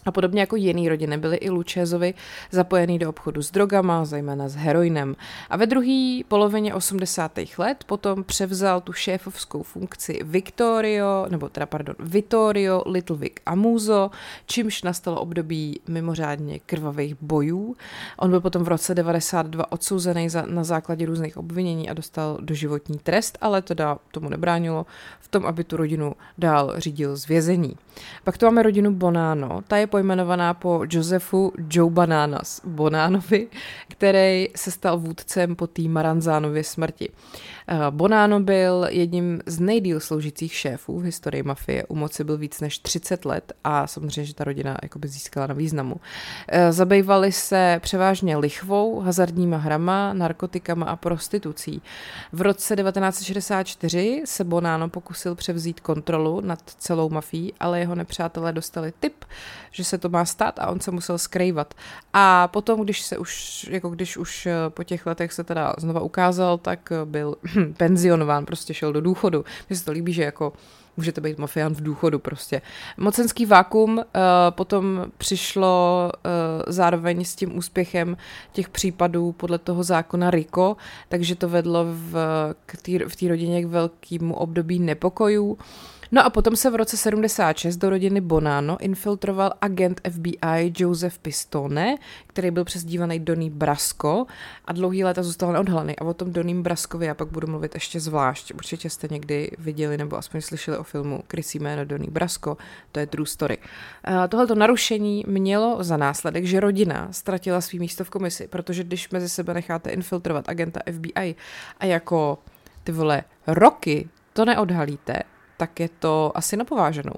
A 0.06 0.12
podobně 0.12 0.42
jako 0.42 0.56
jiný 0.56 0.90
rodiny 0.90 1.18
byly 1.18 1.38
i 1.38 1.50
Lučézovi 1.50 2.14
zapojený 2.52 3.00
do 3.00 3.10
obchodu 3.10 3.42
s 3.42 3.52
drogama, 3.52 4.06
zejména 4.06 4.50
s 4.50 4.56
heroinem. 4.56 5.16
A 5.50 5.58
ve 5.58 5.66
druhé 5.66 6.22
polovině 6.28 6.74
80. 6.74 7.32
let 7.58 7.84
potom 7.86 8.24
převzal 8.24 8.82
tu 8.82 8.94
šéfovskou 8.94 9.64
funkci 9.64 10.20
Victorio, 10.24 11.26
nebo 11.30 11.50
teda 11.50 11.66
pardon, 11.66 11.96
Vittorio 12.00 12.84
Littlewig 12.86 13.40
Amuso, 13.46 14.12
čímž 14.46 14.84
nastalo 14.84 15.22
období 15.22 15.80
mimořádně 15.88 16.60
krvavých 16.60 17.16
bojů. 17.22 17.76
On 18.20 18.30
byl 18.30 18.42
potom 18.42 18.64
v 18.64 18.68
roce 18.68 18.96
92 18.96 19.72
odsouzený 19.72 20.30
za, 20.30 20.42
na 20.46 20.64
základě 20.64 21.06
různých 21.06 21.38
obvinění 21.38 21.90
a 21.90 21.94
dostal 21.94 22.38
doživotní 22.42 23.00
trest, 23.00 23.38
ale 23.42 23.62
to 23.62 23.74
dá, 23.74 23.98
tomu 24.12 24.30
nebránilo 24.30 24.86
v 25.20 25.28
tom, 25.28 25.46
aby 25.46 25.64
tu 25.64 25.78
rodinu 25.78 26.14
dál 26.38 26.74
řídil 26.78 27.18
z 27.18 27.28
vězení. 27.28 27.78
Pak 28.24 28.38
tu 28.38 28.46
máme 28.46 28.64
rodinu 28.64 28.94
Bonano, 28.94 29.62
ta 29.68 29.78
je 29.78 29.88
pojmenovaná 29.96 30.54
po 30.54 30.82
Josefu 30.90 31.54
Joe 31.70 31.92
Bananas 31.92 32.62
Bonánovi, 32.66 33.48
který 33.88 34.48
se 34.56 34.72
stal 34.72 35.00
vůdcem 35.00 35.56
po 35.56 35.68
té 35.68 35.82
Maranzánově 35.82 36.64
smrti. 36.64 37.10
Eh, 37.68 37.78
Bonano 37.90 38.40
byl 38.40 38.88
jedním 38.90 39.42
z 39.46 39.60
nejdíl 39.60 40.00
sloužících 40.00 40.54
šéfů 40.54 41.00
v 41.00 41.04
historii 41.04 41.44
mafie. 41.44 41.86
U 41.86 41.96
moci 41.96 42.24
byl 42.24 42.38
víc 42.38 42.62
než 42.62 42.78
30 42.80 43.26
let 43.26 43.54
a 43.64 43.88
samozřejmě, 43.88 44.26
že 44.26 44.34
ta 44.34 44.44
rodina 44.44 44.78
jakoby 44.84 45.08
získala 45.08 45.48
na 45.48 45.54
významu. 45.54 45.96
Eh, 46.48 46.72
zabývali 46.72 47.32
se 47.32 47.80
převážně 47.82 48.38
lichvou, 48.38 49.00
hazardníma 49.00 49.58
hrama, 49.58 50.14
narkotikama 50.14 50.86
a 50.86 50.96
prostitucí. 50.96 51.82
V 52.32 52.42
roce 52.42 52.76
1964 52.76 54.22
se 54.26 54.44
Bonano 54.44 54.90
pokusil 54.90 55.36
převzít 55.36 55.80
kontrolu 55.80 56.42
nad 56.42 56.60
celou 56.66 57.10
mafií, 57.10 57.54
ale 57.60 57.80
jeho 57.80 57.96
nepřátelé 57.96 58.54
dostali 58.54 58.94
tip, 59.00 59.26
že 59.72 59.84
se 59.86 59.98
to 59.98 60.10
má 60.10 60.26
stát 60.26 60.60
a 60.60 60.68
on 60.68 60.80
se 60.80 60.92
musel 60.92 61.18
skrývat. 61.18 61.74
A 62.14 62.48
potom, 62.48 62.82
když 62.82 63.02
se 63.02 63.18
už, 63.18 63.64
jako 63.70 63.90
když 63.90 64.18
už 64.18 64.46
eh, 64.46 64.54
po 64.70 64.84
těch 64.84 65.06
letech 65.06 65.34
se 65.34 65.44
teda 65.44 65.74
znova 65.78 66.02
ukázal, 66.02 66.58
tak 66.58 66.92
byl 67.06 67.36
penzionován, 67.78 68.46
prostě 68.46 68.74
šel 68.74 68.94
do 68.94 69.02
důchodu. 69.02 69.46
Mně 69.70 69.78
se 69.78 69.86
to 69.86 69.92
líbí, 69.92 70.14
že 70.14 70.24
jako 70.24 70.54
můžete 70.98 71.22
být 71.22 71.38
mafián 71.38 71.74
v 71.74 71.82
důchodu 71.82 72.20
prostě. 72.20 72.62
Mocenský 72.98 73.46
vákum 73.46 73.98
uh, 73.98 74.04
potom 74.50 75.06
přišlo 75.18 76.12
uh, 76.14 76.32
zároveň 76.68 77.26
s 77.26 77.36
tím 77.36 77.58
úspěchem 77.58 78.18
těch 78.52 78.70
případů 78.70 79.32
podle 79.32 79.58
toho 79.58 79.84
zákona 79.84 80.32
Rico, 80.32 80.78
takže 81.10 81.36
to 81.36 81.50
vedlo 81.50 81.86
v, 81.90 82.16
k 82.66 82.78
tý, 82.82 83.00
v 83.00 83.16
té 83.16 83.28
rodině 83.28 83.64
k 83.64 83.68
velkému 83.68 84.36
období 84.36 84.80
nepokojů. 84.80 85.46
Uh, 85.46 85.60
No 86.16 86.26
a 86.26 86.30
potom 86.30 86.56
se 86.56 86.70
v 86.70 86.76
roce 86.76 86.98
76 86.98 87.78
do 87.78 87.90
rodiny 87.90 88.22
Bonano 88.22 88.78
infiltroval 88.80 89.54
agent 89.62 90.02
FBI 90.12 90.74
Joseph 90.78 91.18
Pistone, 91.20 91.96
který 92.28 92.52
byl 92.52 92.66
přezdívaný 92.66 93.20
Donny 93.20 93.50
Brasco 93.50 94.26
a 94.66 94.74
dlouhý 94.74 95.04
léta 95.04 95.24
zůstal 95.24 95.54
neodhalený. 95.54 95.96
A 96.00 96.04
o 96.04 96.14
tom 96.14 96.34
Donnym 96.34 96.64
Braskovi 96.64 97.06
já 97.06 97.14
pak 97.14 97.28
budu 97.28 97.48
mluvit 97.48 97.74
ještě 97.74 98.00
zvlášť. 98.00 98.54
Určitě 98.54 98.90
jste 98.90 99.08
někdy 99.12 99.52
viděli 99.58 99.98
nebo 99.98 100.18
aspoň 100.18 100.42
slyšeli 100.42 100.78
o 100.78 100.84
filmu 100.84 101.24
Krysí 101.28 101.60
jméno 101.60 101.86
Donny 101.86 102.08
Brasco, 102.08 102.58
to 102.92 103.00
je 103.00 103.08
true 103.08 103.28
story. 103.28 103.58
Tohleto 104.30 104.56
narušení 104.56 105.24
mělo 105.28 105.84
za 105.84 105.98
následek, 105.98 106.46
že 106.46 106.60
rodina 106.60 107.08
ztratila 107.12 107.62
svý 107.62 107.80
místo 107.80 108.04
v 108.04 108.10
komisi, 108.10 108.48
protože 108.48 108.84
když 108.84 109.10
mezi 109.10 109.30
sebe 109.30 109.54
necháte 109.54 109.90
infiltrovat 109.90 110.50
agenta 110.50 110.80
FBI 110.92 111.36
a 111.80 111.86
jako 111.86 112.40
ty 112.84 112.92
vole, 112.92 113.24
roky 113.48 114.10
to 114.34 114.46
neodhalíte, 114.46 115.20
tak 115.58 115.80
je 115.80 115.90
to 116.00 116.32
asi 116.36 116.58
napováženou. 116.58 117.14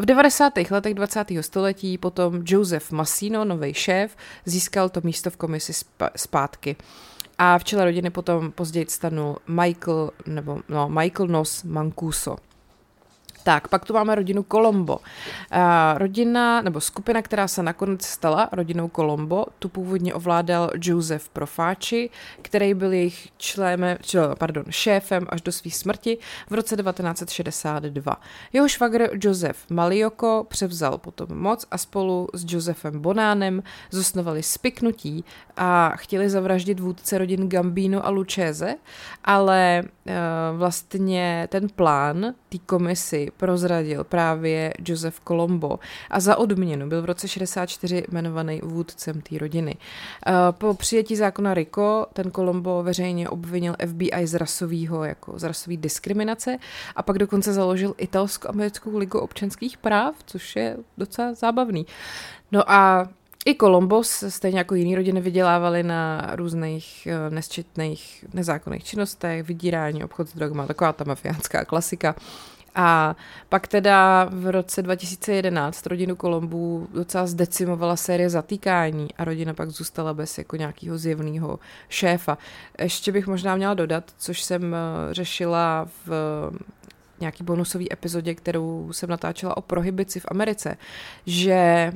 V 0.00 0.04
90. 0.04 0.52
letech 0.70 0.94
20. 0.94 1.26
století 1.40 1.98
potom 1.98 2.42
Joseph 2.46 2.90
Massino, 2.90 3.44
nový 3.44 3.74
šéf, 3.74 4.16
získal 4.44 4.88
to 4.88 5.00
místo 5.04 5.30
v 5.30 5.36
komisi 5.36 5.72
zpátky. 6.16 6.76
A 7.38 7.58
v 7.58 7.64
čele 7.64 7.84
rodiny 7.84 8.10
potom 8.10 8.52
později 8.52 8.86
stanul 8.88 9.36
Michael, 9.48 10.10
nebo 10.26 10.60
no, 10.68 10.88
Michael 10.88 11.28
Nos 11.28 11.62
Mancuso. 11.62 12.36
Tak, 13.42 13.68
pak 13.68 13.84
tu 13.84 13.94
máme 13.94 14.14
rodinu 14.14 14.44
Colombo. 14.52 14.96
Uh, 14.96 15.00
rodina, 15.96 16.62
nebo 16.62 16.80
skupina, 16.80 17.22
která 17.22 17.48
se 17.48 17.62
nakonec 17.62 18.06
stala 18.06 18.48
rodinou 18.52 18.90
Colombo, 18.96 19.46
tu 19.58 19.68
původně 19.68 20.14
ovládal 20.14 20.70
Joseph 20.82 21.28
Profáči, 21.28 22.10
který 22.42 22.74
byl 22.74 22.92
jejich 22.92 23.28
členem, 23.36 23.98
pardon, 24.38 24.64
šéfem 24.70 25.26
až 25.28 25.42
do 25.42 25.52
své 25.52 25.70
smrti 25.70 26.18
v 26.50 26.54
roce 26.54 26.76
1962. 26.76 28.20
Jeho 28.52 28.68
švagr 28.68 29.08
Joseph 29.22 29.58
Malioko 29.70 30.46
převzal 30.48 30.98
potom 30.98 31.38
moc 31.38 31.66
a 31.70 31.78
spolu 31.78 32.28
s 32.34 32.52
Josephem 32.52 33.00
Bonánem 33.00 33.62
zosnovali 33.90 34.42
spiknutí 34.42 35.24
a 35.56 35.92
chtěli 35.96 36.30
zavraždit 36.30 36.80
vůdce 36.80 37.18
rodin 37.18 37.48
Gambino 37.48 38.06
a 38.06 38.10
Lucchese, 38.10 38.76
ale 39.24 39.82
uh, 39.82 40.12
vlastně 40.58 41.48
ten 41.50 41.68
plán 41.68 42.34
té 42.48 42.58
komisi 42.58 43.29
prozradil 43.36 44.04
právě 44.04 44.74
Joseph 44.84 45.20
Colombo 45.28 45.78
a 46.10 46.20
za 46.20 46.36
odměnu 46.36 46.88
byl 46.88 47.02
v 47.02 47.04
roce 47.04 47.28
64 47.28 48.04
jmenovaný 48.10 48.60
vůdcem 48.62 49.20
té 49.20 49.38
rodiny. 49.38 49.76
Eh, 50.26 50.32
po 50.50 50.74
přijetí 50.74 51.16
zákona 51.16 51.54
RICO 51.54 52.06
ten 52.12 52.30
Colombo 52.30 52.82
veřejně 52.82 53.28
obvinil 53.28 53.74
FBI 53.86 54.26
z 54.26 54.34
rasového, 54.34 55.04
jako 55.04 55.38
z 55.38 55.42
rasové 55.42 55.76
diskriminace 55.76 56.58
a 56.96 57.02
pak 57.02 57.18
dokonce 57.18 57.52
založil 57.52 57.94
italsko-americkou 57.98 58.98
ligu 58.98 59.18
občanských 59.18 59.78
práv, 59.78 60.14
což 60.26 60.56
je 60.56 60.76
docela 60.98 61.34
zábavný. 61.34 61.86
No 62.52 62.70
a 62.70 63.08
i 63.44 63.54
Kolumbus, 63.54 64.24
stejně 64.28 64.58
jako 64.58 64.74
jiný 64.74 64.94
rodiny, 64.94 65.20
vydělávali 65.20 65.82
na 65.82 66.30
různých 66.34 67.06
eh, 67.06 67.30
nesčetných 67.30 68.24
nezákonných 68.34 68.84
činnostech, 68.84 69.42
vydírání, 69.42 70.04
obchod 70.04 70.28
s 70.28 70.34
drogama, 70.34 70.66
taková 70.66 70.92
ta 70.92 71.04
mafiánská 71.04 71.64
klasika. 71.64 72.14
A 72.74 73.16
pak 73.48 73.68
teda 73.68 74.28
v 74.32 74.50
roce 74.50 74.82
2011 74.82 75.86
rodinu 75.86 76.16
Kolombů 76.16 76.88
docela 76.94 77.26
zdecimovala 77.26 77.96
série 77.96 78.30
zatýkání 78.30 79.08
a 79.18 79.24
rodina 79.24 79.54
pak 79.54 79.70
zůstala 79.70 80.14
bez 80.14 80.38
jako 80.38 80.56
nějakého 80.56 80.98
zjevného 80.98 81.58
šéfa. 81.88 82.38
Ještě 82.78 83.12
bych 83.12 83.26
možná 83.26 83.56
měla 83.56 83.74
dodat, 83.74 84.04
což 84.18 84.42
jsem 84.42 84.74
eh, 84.74 85.14
řešila 85.14 85.88
v 86.06 86.10
nějaký 87.20 87.44
bonusový 87.44 87.92
epizodě, 87.92 88.34
kterou 88.34 88.92
jsem 88.92 89.10
natáčela 89.10 89.56
o 89.56 89.62
prohibici 89.62 90.20
v 90.20 90.26
Americe, 90.28 90.76
že 91.26 91.92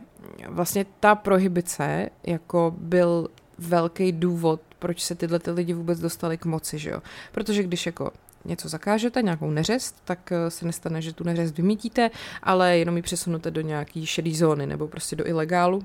vlastně 0.48 0.86
ta 1.00 1.14
prohibice 1.14 2.08
jako 2.26 2.74
byl 2.78 3.28
velký 3.58 4.12
důvod, 4.12 4.60
proč 4.78 5.02
se 5.02 5.14
tyhle 5.14 5.38
ty 5.38 5.50
lidi 5.50 5.72
vůbec 5.72 6.00
dostali 6.00 6.38
k 6.38 6.44
moci, 6.44 6.78
že 6.78 6.90
jo? 6.90 7.02
Protože 7.32 7.62
když 7.62 7.86
jako 7.86 8.10
něco 8.44 8.68
zakážete, 8.68 9.22
nějakou 9.22 9.50
neřest, 9.50 9.96
tak 10.04 10.32
eh, 10.32 10.50
se 10.50 10.66
nestane, 10.66 11.02
že 11.02 11.12
tu 11.12 11.24
neřest 11.24 11.56
vymítíte, 11.56 12.10
ale 12.42 12.78
jenom 12.78 12.96
ji 12.96 13.02
přesunete 13.02 13.50
do 13.50 13.60
nějaký 13.60 14.06
šedý 14.06 14.36
zóny 14.36 14.66
nebo 14.66 14.88
prostě 14.88 15.16
do 15.16 15.28
ilegálu. 15.28 15.82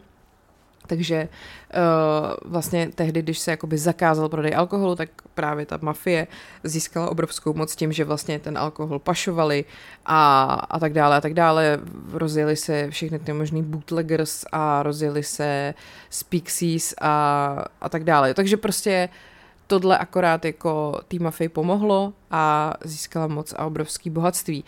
Takže 0.88 1.28
uh, 1.28 2.52
vlastně 2.52 2.90
tehdy, 2.96 3.22
když 3.22 3.40
se 3.40 3.52
jakoby 3.52 3.78
zakázal 3.78 4.30
prodej 4.30 4.56
alkoholu, 4.56 4.96
tak 4.96 5.10
právě 5.34 5.66
ta 5.66 5.80
mafie 5.82 6.28
získala 6.64 7.10
obrovskou 7.10 7.54
moc 7.54 7.76
tím, 7.76 7.92
že 7.92 8.06
vlastně 8.06 8.40
ten 8.40 8.58
alkohol 8.58 9.00
pašovali 9.00 9.66
a, 10.06 10.44
a 10.70 10.80
tak 10.80 10.94
dále 10.94 11.18
a 11.18 11.22
tak 11.22 11.34
dále. 11.34 11.80
Rozjeli 12.12 12.56
se 12.56 12.90
všechny 12.90 13.20
ty 13.20 13.34
možný 13.34 13.64
bootleggers 13.64 14.46
a 14.52 14.84
rozjeli 14.84 15.24
se 15.24 15.74
speaksies 16.10 16.94
a, 17.02 17.66
a 17.82 17.90
tak 17.90 18.04
dále. 18.04 18.34
Takže 18.34 18.58
prostě 18.58 19.10
uh, 19.12 19.39
tohle 19.70 19.98
akorát 19.98 20.46
jako 20.46 21.02
tým 21.08 21.24
mafii 21.24 21.50
pomohlo 21.50 22.14
a 22.32 22.74
získala 22.84 23.28
moc 23.28 23.54
a 23.58 23.66
obrovský 23.66 24.10
bohatství. 24.10 24.66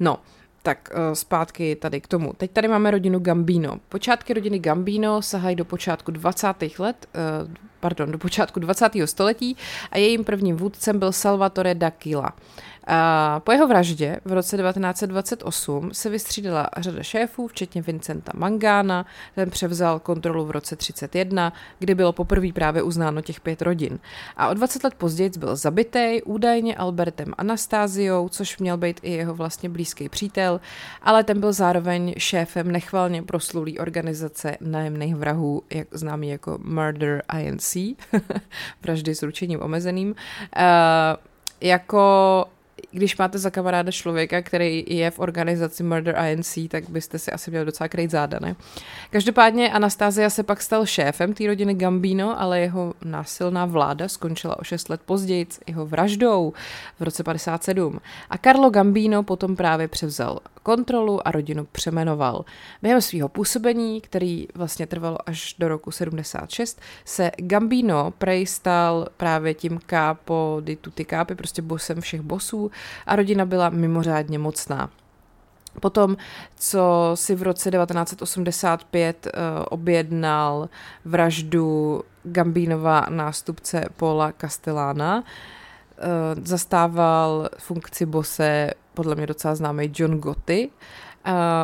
No, 0.00 0.18
tak 0.62 0.88
uh, 0.92 1.14
zpátky 1.14 1.76
tady 1.76 2.00
k 2.00 2.08
tomu. 2.08 2.32
Teď 2.36 2.50
tady 2.50 2.68
máme 2.68 2.90
rodinu 2.90 3.18
Gambino. 3.18 3.80
Počátky 3.88 4.34
rodiny 4.34 4.58
Gambino 4.58 5.22
sahají 5.22 5.56
do 5.56 5.64
počátku 5.64 6.10
20. 6.10 6.54
let, 6.78 7.06
uh, 7.46 7.54
pardon, 7.80 8.12
do 8.12 8.18
počátku 8.18 8.60
20. 8.60 8.90
století 9.04 9.56
a 9.90 9.98
jejím 9.98 10.24
prvním 10.24 10.56
vůdcem 10.56 10.98
byl 10.98 11.12
Salvatore 11.12 11.74
D'Aquila. 11.74 12.32
A 12.86 13.40
po 13.40 13.52
jeho 13.52 13.68
vraždě 13.68 14.20
v 14.24 14.32
roce 14.32 14.56
1928 14.56 15.94
se 15.94 16.10
vystřídala 16.10 16.68
řada 16.76 17.02
šéfů, 17.02 17.46
včetně 17.46 17.82
Vincenta 17.82 18.32
Mangana, 18.34 19.06
ten 19.34 19.50
převzal 19.50 19.98
kontrolu 19.98 20.44
v 20.44 20.50
roce 20.50 20.76
31, 20.76 21.52
kdy 21.78 21.94
bylo 21.94 22.12
poprvé 22.12 22.52
právě 22.52 22.82
uznáno 22.82 23.22
těch 23.22 23.40
pět 23.40 23.62
rodin. 23.62 23.98
A 24.36 24.48
o 24.48 24.54
20 24.54 24.84
let 24.84 24.94
později 24.94 25.30
byl 25.38 25.56
zabitý 25.56 26.22
údajně 26.22 26.76
Albertem 26.76 27.34
Anastáziou, 27.38 28.28
což 28.28 28.58
měl 28.58 28.76
být 28.76 29.00
i 29.02 29.12
jeho 29.12 29.34
vlastně 29.34 29.68
blízký 29.68 30.08
přítel, 30.08 30.60
ale 31.02 31.24
ten 31.24 31.40
byl 31.40 31.52
zároveň 31.52 32.14
šéfem 32.18 32.70
nechvalně 32.70 33.22
proslulý 33.22 33.78
organizace 33.78 34.56
nájemných 34.60 35.16
vrahů, 35.16 35.62
jak 35.70 35.88
známý 35.90 36.28
jako 36.28 36.58
Murder 36.62 37.22
INC, 37.40 37.76
vraždy 38.82 39.14
s 39.14 39.22
ručením 39.22 39.62
omezeným. 39.62 40.14
Jako 41.60 42.44
když 42.90 43.16
máte 43.16 43.38
za 43.38 43.50
kamaráda 43.50 43.92
člověka, 43.92 44.42
který 44.42 44.84
je 44.88 45.10
v 45.10 45.18
organizaci 45.18 45.82
Murder 45.82 46.16
INC, 46.30 46.58
tak 46.68 46.90
byste 46.90 47.18
si 47.18 47.32
asi 47.32 47.50
měli 47.50 47.66
docela 47.66 47.88
krejt 47.88 48.10
záda, 48.10 48.38
ne? 48.40 48.56
Každopádně 49.10 49.72
Anastázia 49.72 50.30
se 50.30 50.42
pak 50.42 50.62
stal 50.62 50.86
šéfem 50.86 51.34
té 51.34 51.46
rodiny 51.46 51.74
Gambino, 51.74 52.40
ale 52.40 52.60
jeho 52.60 52.94
násilná 53.04 53.66
vláda 53.66 54.08
skončila 54.08 54.58
o 54.58 54.64
6 54.64 54.88
let 54.88 55.00
později 55.04 55.46
jeho 55.66 55.86
vraždou 55.86 56.52
v 57.00 57.02
roce 57.02 57.22
57. 57.24 58.00
A 58.30 58.38
Carlo 58.38 58.70
Gambino 58.70 59.22
potom 59.22 59.56
právě 59.56 59.88
převzal 59.88 60.38
kontrolu 60.64 61.28
a 61.28 61.30
rodinu 61.30 61.66
přemenoval. 61.72 62.44
Během 62.82 63.00
svého 63.00 63.28
působení, 63.28 64.00
který 64.00 64.48
vlastně 64.54 64.86
trvalo 64.86 65.18
až 65.26 65.54
do 65.58 65.68
roku 65.68 65.90
76, 65.90 66.80
se 67.04 67.30
Gambino 67.36 68.10
prej 68.18 68.46
stal 68.46 69.06
právě 69.16 69.54
tím 69.54 69.80
capo 69.90 70.60
di 70.64 70.76
tutti 70.76 71.04
capi, 71.04 71.34
prostě 71.34 71.62
bosem 71.62 72.00
všech 72.00 72.20
bosů 72.20 72.70
a 73.06 73.16
rodina 73.16 73.44
byla 73.44 73.70
mimořádně 73.70 74.38
mocná. 74.38 74.90
Potom, 75.80 76.16
co 76.56 77.10
si 77.14 77.34
v 77.34 77.42
roce 77.42 77.70
1985 77.70 79.26
uh, 79.26 79.32
eh, 79.34 79.64
objednal 79.64 80.68
vraždu 81.04 82.02
Gambínova 82.22 83.06
nástupce 83.10 83.84
Paula 83.96 84.32
Castellana, 84.40 85.16
uh, 85.18 85.24
zastával 86.44 87.48
funkci 87.58 88.06
bose 88.06 88.70
podle 88.94 89.14
mě 89.14 89.26
docela 89.26 89.54
známý 89.54 89.92
John 89.94 90.18
Gotti. 90.18 90.70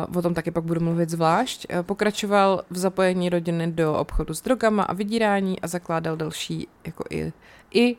Uh, 0.09 0.17
o 0.17 0.21
tom 0.21 0.33
taky 0.33 0.51
pak 0.51 0.63
budu 0.63 0.81
mluvit 0.81 1.09
zvlášť. 1.09 1.65
Pokračoval 1.81 2.63
v 2.69 2.77
zapojení 2.77 3.29
rodiny 3.29 3.71
do 3.71 3.93
obchodu 3.93 4.33
s 4.33 4.41
drogama 4.41 4.83
a 4.83 4.93
vydírání 4.93 5.59
a 5.59 5.67
zakládal 5.67 6.17
další 6.17 6.67
jako 6.85 7.03
i, 7.09 7.33
i 7.73 7.97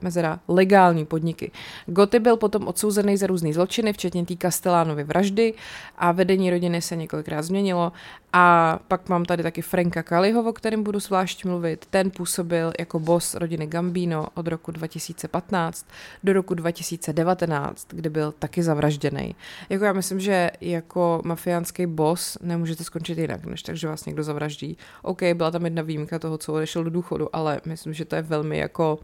mezera 0.00 0.40
legální 0.48 1.06
podniky. 1.06 1.50
Goty 1.86 2.18
byl 2.18 2.36
potom 2.36 2.68
odsouzený 2.68 3.16
za 3.16 3.26
různé 3.26 3.52
zločiny, 3.52 3.92
včetně 3.92 4.26
té 4.26 4.34
Castellánovy 4.36 5.04
vraždy 5.04 5.54
a 5.98 6.12
vedení 6.12 6.50
rodiny 6.50 6.82
se 6.82 6.96
několikrát 6.96 7.42
změnilo 7.42 7.92
a 8.32 8.78
pak 8.88 9.08
mám 9.08 9.24
tady 9.24 9.42
taky 9.42 9.62
Franka 9.62 10.02
Kaliho, 10.02 10.42
o 10.48 10.52
kterém 10.52 10.82
budu 10.82 11.00
zvlášť 11.00 11.44
mluvit. 11.44 11.86
Ten 11.90 12.10
působil 12.10 12.72
jako 12.78 12.98
boss 12.98 13.34
rodiny 13.34 13.66
Gambino 13.66 14.26
od 14.34 14.46
roku 14.46 14.70
2015 14.72 15.86
do 16.24 16.32
roku 16.32 16.54
2019, 16.54 17.88
kdy 17.90 18.10
byl 18.10 18.34
taky 18.38 18.62
zavražděný. 18.62 19.34
Jako 19.68 19.84
já 19.84 19.92
myslím, 19.92 20.20
že 20.20 20.50
jako 20.60 21.22
mafiánský 21.24 21.86
boss 21.86 22.38
nemůžete 22.42 22.84
skončit 22.84 23.18
jinak, 23.18 23.44
než 23.44 23.62
tak, 23.62 23.76
že 23.76 23.88
vás 23.88 24.04
někdo 24.04 24.22
zavraždí. 24.22 24.76
OK, 25.02 25.22
byla 25.34 25.50
tam 25.50 25.64
jedna 25.64 25.82
výjimka 25.82 26.18
toho, 26.18 26.38
co 26.38 26.52
odešel 26.52 26.84
do 26.84 26.90
důchodu, 26.90 27.36
ale 27.36 27.60
myslím, 27.64 27.92
že 27.92 28.04
to 28.04 28.16
je 28.16 28.22
velmi 28.22 28.58
jako 28.58 28.98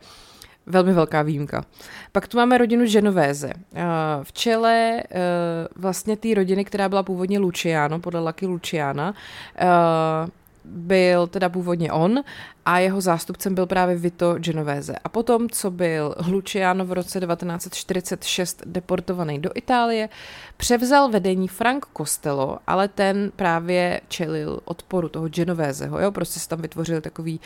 Velmi 0.67 0.93
velká 0.93 1.23
výjimka. 1.23 1.65
Pak 2.13 2.29
tu 2.29 2.37
máme 2.37 2.59
rodinu 2.59 2.87
Genovéze. 2.87 3.53
Eh, 3.75 3.83
v 4.23 4.33
čele 4.33 5.03
eh, 5.03 5.21
vlastně 5.77 6.17
té 6.17 6.35
rodiny, 6.35 6.65
která 6.65 6.89
byla 6.89 7.03
původně 7.03 7.39
Luciano, 7.39 7.99
podle 7.99 8.21
Lucky 8.21 8.47
Luciana, 8.47 9.15
eh, 9.57 9.67
byl 10.65 11.27
teda 11.27 11.49
původně 11.49 11.93
on 11.93 12.21
a 12.67 12.79
jeho 12.79 13.01
zástupcem 13.01 13.55
byl 13.55 13.67
právě 13.67 13.97
Vito 13.97 14.35
Genovese. 14.39 14.95
A 15.05 15.09
potom, 15.09 15.51
co 15.51 15.71
byl 15.71 16.15
Luciano 16.29 16.85
v 16.85 16.93
roce 16.93 17.21
1946 17.21 18.63
deportovaný 18.67 19.39
do 19.39 19.51
Itálie, 19.55 20.09
převzal 20.57 21.11
vedení 21.11 21.49
Frank 21.49 21.87
Costello, 21.97 22.59
ale 22.67 22.89
ten 22.89 23.33
právě 23.37 24.01
čelil 24.09 24.61
odporu 24.65 25.09
toho 25.09 25.29
Genoveseho, 25.29 26.01
jo, 26.01 26.11
prostě 26.13 26.41
se 26.41 26.49
tam 26.49 26.63
vytvořili 26.63 27.01
takový 27.01 27.41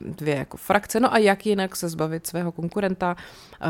dvě 0.00 0.36
jako 0.36 0.56
frakce. 0.56 1.00
No 1.00 1.14
a 1.14 1.18
jak 1.18 1.46
jinak 1.46 1.76
se 1.76 1.88
zbavit 1.88 2.26
svého 2.26 2.52
konkurenta 2.52 3.16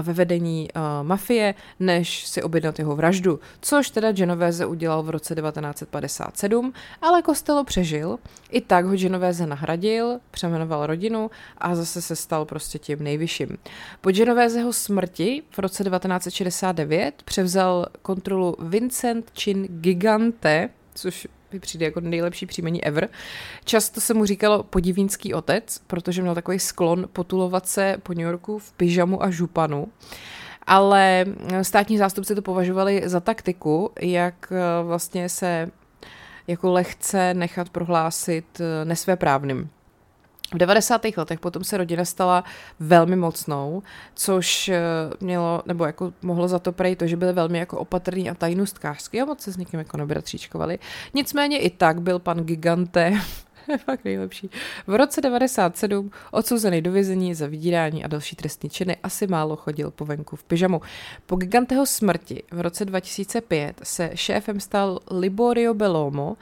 ve 0.03 0.13
vedení 0.13 0.69
uh, 0.77 1.07
mafie, 1.07 1.55
než 1.81 2.27
si 2.27 2.43
objednat 2.43 2.79
jeho 2.79 2.97
vraždu, 2.97 3.41
což 3.61 3.91
teda 3.91 4.13
Genovese 4.13 4.67
udělal 4.67 5.03
v 5.03 5.11
roce 5.11 5.35
1957, 5.35 6.73
ale 7.03 7.23
Costello 7.23 7.65
přežil. 7.65 8.19
I 8.51 8.61
tak 8.61 8.85
ho 8.85 8.97
Genovese 8.97 9.47
nahradil, 9.47 10.21
přemenoval 10.31 10.87
rodinu 10.87 11.31
a 11.59 11.75
zase 11.75 12.03
se 12.03 12.17
stal 12.17 12.45
prostě 12.45 12.79
tím 12.79 13.03
nejvyšším. 13.03 13.59
Po 14.01 14.11
Genoveseho 14.13 14.73
smrti 14.73 15.43
v 15.51 15.59
roce 15.59 15.85
1969 15.85 17.23
převzal 17.25 17.87
kontrolu 18.03 18.57
Vincent 18.59 19.31
Chin 19.41 19.67
Gigante, 19.71 20.69
což 20.95 21.29
mi 21.57 21.61
přijde 21.61 21.85
jako 21.85 22.01
nejlepší 22.01 22.47
příjmení 22.47 22.85
ever. 22.85 23.09
Často 23.65 24.01
se 24.01 24.15
mu 24.15 24.25
říkalo 24.27 24.63
podivínský 24.63 25.35
otec, 25.35 25.81
protože 25.87 26.23
měl 26.23 26.35
takový 26.35 26.59
sklon 26.59 27.09
potulovat 27.13 27.69
se 27.69 27.97
po 28.03 28.13
New 28.13 28.27
Yorku 28.27 28.59
v 28.59 28.73
pyžamu 28.73 29.23
a 29.23 29.31
županu. 29.31 29.89
Ale 30.67 31.25
státní 31.63 31.99
zástupci 31.99 32.35
to 32.35 32.43
považovali 32.43 33.03
za 33.05 33.21
taktiku, 33.21 33.91
jak 34.01 34.53
eh, 34.53 34.85
vlastně 34.85 35.29
se 35.29 35.71
jako 36.47 36.73
lehce 36.73 37.35
nechat 37.35 37.71
prohlásit 37.71 38.61
eh, 38.61 38.85
nesvéprávným. 38.85 39.71
V 40.55 40.59
90. 40.59 41.03
letech 41.17 41.41
potom 41.41 41.65
se 41.65 41.77
rodina 41.77 42.05
stala 42.05 42.45
velmi 42.81 43.17
mocnou, 43.17 43.83
což 44.15 44.69
eh, 44.69 44.81
mělo, 45.21 45.63
nebo 45.67 45.85
jako 45.85 46.13
mohlo 46.23 46.49
za 46.49 46.59
to 46.59 46.73
prej 46.73 46.97
to, 46.97 47.07
že 47.07 47.17
byli 47.17 47.33
velmi 47.33 47.59
jako 47.59 47.79
opatrní 47.79 48.31
a 48.31 48.35
tajnostkářský 48.35 49.21
a 49.21 49.25
moc 49.25 49.41
se 49.41 49.53
s 49.53 49.57
někým 49.57 49.79
jako 49.79 49.97
nebratříčkovali. 49.97 50.79
Nicméně 51.15 51.59
i 51.59 51.71
tak 51.71 52.01
byl 52.01 52.19
pan 52.19 52.39
Gigante 52.39 53.13
fakt 53.85 54.05
nejlepší. 54.05 54.51
V 54.87 54.95
roce 54.95 55.21
97 55.21 56.11
odsouzený 56.31 56.83
do 56.83 56.93
vězení 56.93 57.35
za 57.35 57.47
vydírání 57.47 58.05
a 58.05 58.09
další 58.09 58.37
trestní 58.37 58.71
činy 58.71 58.97
asi 59.03 59.27
málo 59.27 59.57
chodil 59.57 59.91
po 59.91 60.05
venku 60.05 60.37
v 60.37 60.43
pyžamu. 60.43 60.81
Po 61.27 61.37
giganteho 61.37 61.87
smrti 61.87 62.43
v 62.51 62.61
roce 62.61 62.85
2005 62.85 63.81
se 63.83 64.11
šéfem 64.15 64.61
stal 64.61 64.99
Liborio 65.11 65.75
Belomo 65.75 66.37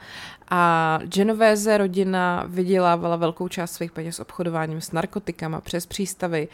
a 0.49 0.99
Genovese 1.03 1.77
rodina 1.77 2.43
vydělávala 2.47 3.15
velkou 3.15 3.47
část 3.47 3.71
svých 3.71 3.91
peněz 3.91 4.19
obchodováním 4.19 4.81
s 4.81 4.91
narkotikama 4.91 5.61
přes 5.61 5.85
přístavy 5.85 6.47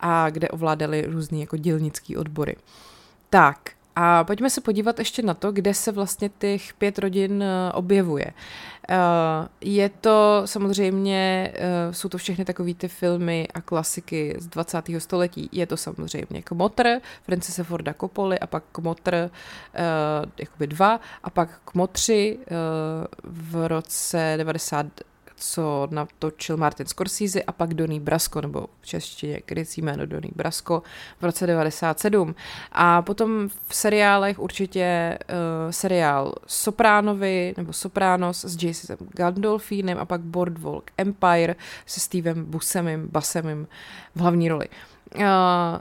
a 0.00 0.30
kde 0.30 0.48
ovládali 0.48 1.02
různý 1.06 1.40
jako 1.40 1.56
dělnický 1.56 2.16
odbory. 2.16 2.56
Tak, 3.30 3.70
a 3.96 4.24
pojďme 4.24 4.50
se 4.50 4.60
podívat 4.60 4.98
ještě 4.98 5.22
na 5.22 5.34
to, 5.34 5.52
kde 5.52 5.74
se 5.74 5.92
vlastně 5.92 6.30
těch 6.38 6.74
pět 6.74 6.98
rodin 6.98 7.42
eh, 7.42 7.72
objevuje. 7.72 8.24
Eh, 8.88 8.96
je 9.60 9.88
to 9.88 10.42
samozřejmě, 10.44 11.52
eh, 11.54 11.92
jsou 11.92 12.08
to 12.08 12.18
všechny 12.18 12.44
takové 12.44 12.74
ty 12.74 12.88
filmy 12.88 13.48
a 13.54 13.60
klasiky 13.60 14.36
z 14.38 14.46
20. 14.46 15.00
století. 15.00 15.48
Je 15.52 15.66
to 15.66 15.76
samozřejmě 15.76 16.42
Kmotr, 16.42 17.00
Francise 17.22 17.64
Forda 17.64 17.94
Coppoli 18.00 18.38
a 18.38 18.46
pak 18.46 18.64
Kmotr 18.72 19.30
jakoby 20.38 20.66
dva 20.66 21.00
a 21.22 21.30
pak 21.30 21.60
Kmotři 21.64 22.38
v 23.24 23.68
roce 23.68 24.34
90 24.36 24.86
co 25.46 25.88
natočil 25.90 26.56
Martin 26.56 26.86
Scorsese 26.86 27.42
a 27.42 27.52
pak 27.52 27.74
Donny 27.74 28.00
Brasco, 28.00 28.40
nebo 28.40 28.66
v 28.80 28.86
češtině 28.86 29.40
krycí 29.40 29.82
jméno 29.82 30.06
Donny 30.06 30.30
Brasco 30.36 30.82
v 31.20 31.24
roce 31.24 31.46
97. 31.46 32.34
A 32.72 33.02
potom 33.02 33.48
v 33.68 33.74
seriálech 33.74 34.38
určitě 34.38 35.18
uh, 35.18 35.70
seriál 35.70 36.34
Sopránovi 36.46 37.54
nebo 37.56 37.72
Sopranos 37.72 38.44
s 38.44 38.62
Jasonem 38.62 39.08
Gandolfinem 39.12 39.98
a 39.98 40.04
pak 40.04 40.20
Boardwalk 40.20 40.90
Empire 40.96 41.56
se 41.86 42.00
Stevem 42.00 42.44
Busemem, 42.44 43.08
Basemem 43.12 43.66
v 44.14 44.20
hlavní 44.20 44.48
roli. 44.48 44.68
Uh, 45.14 45.22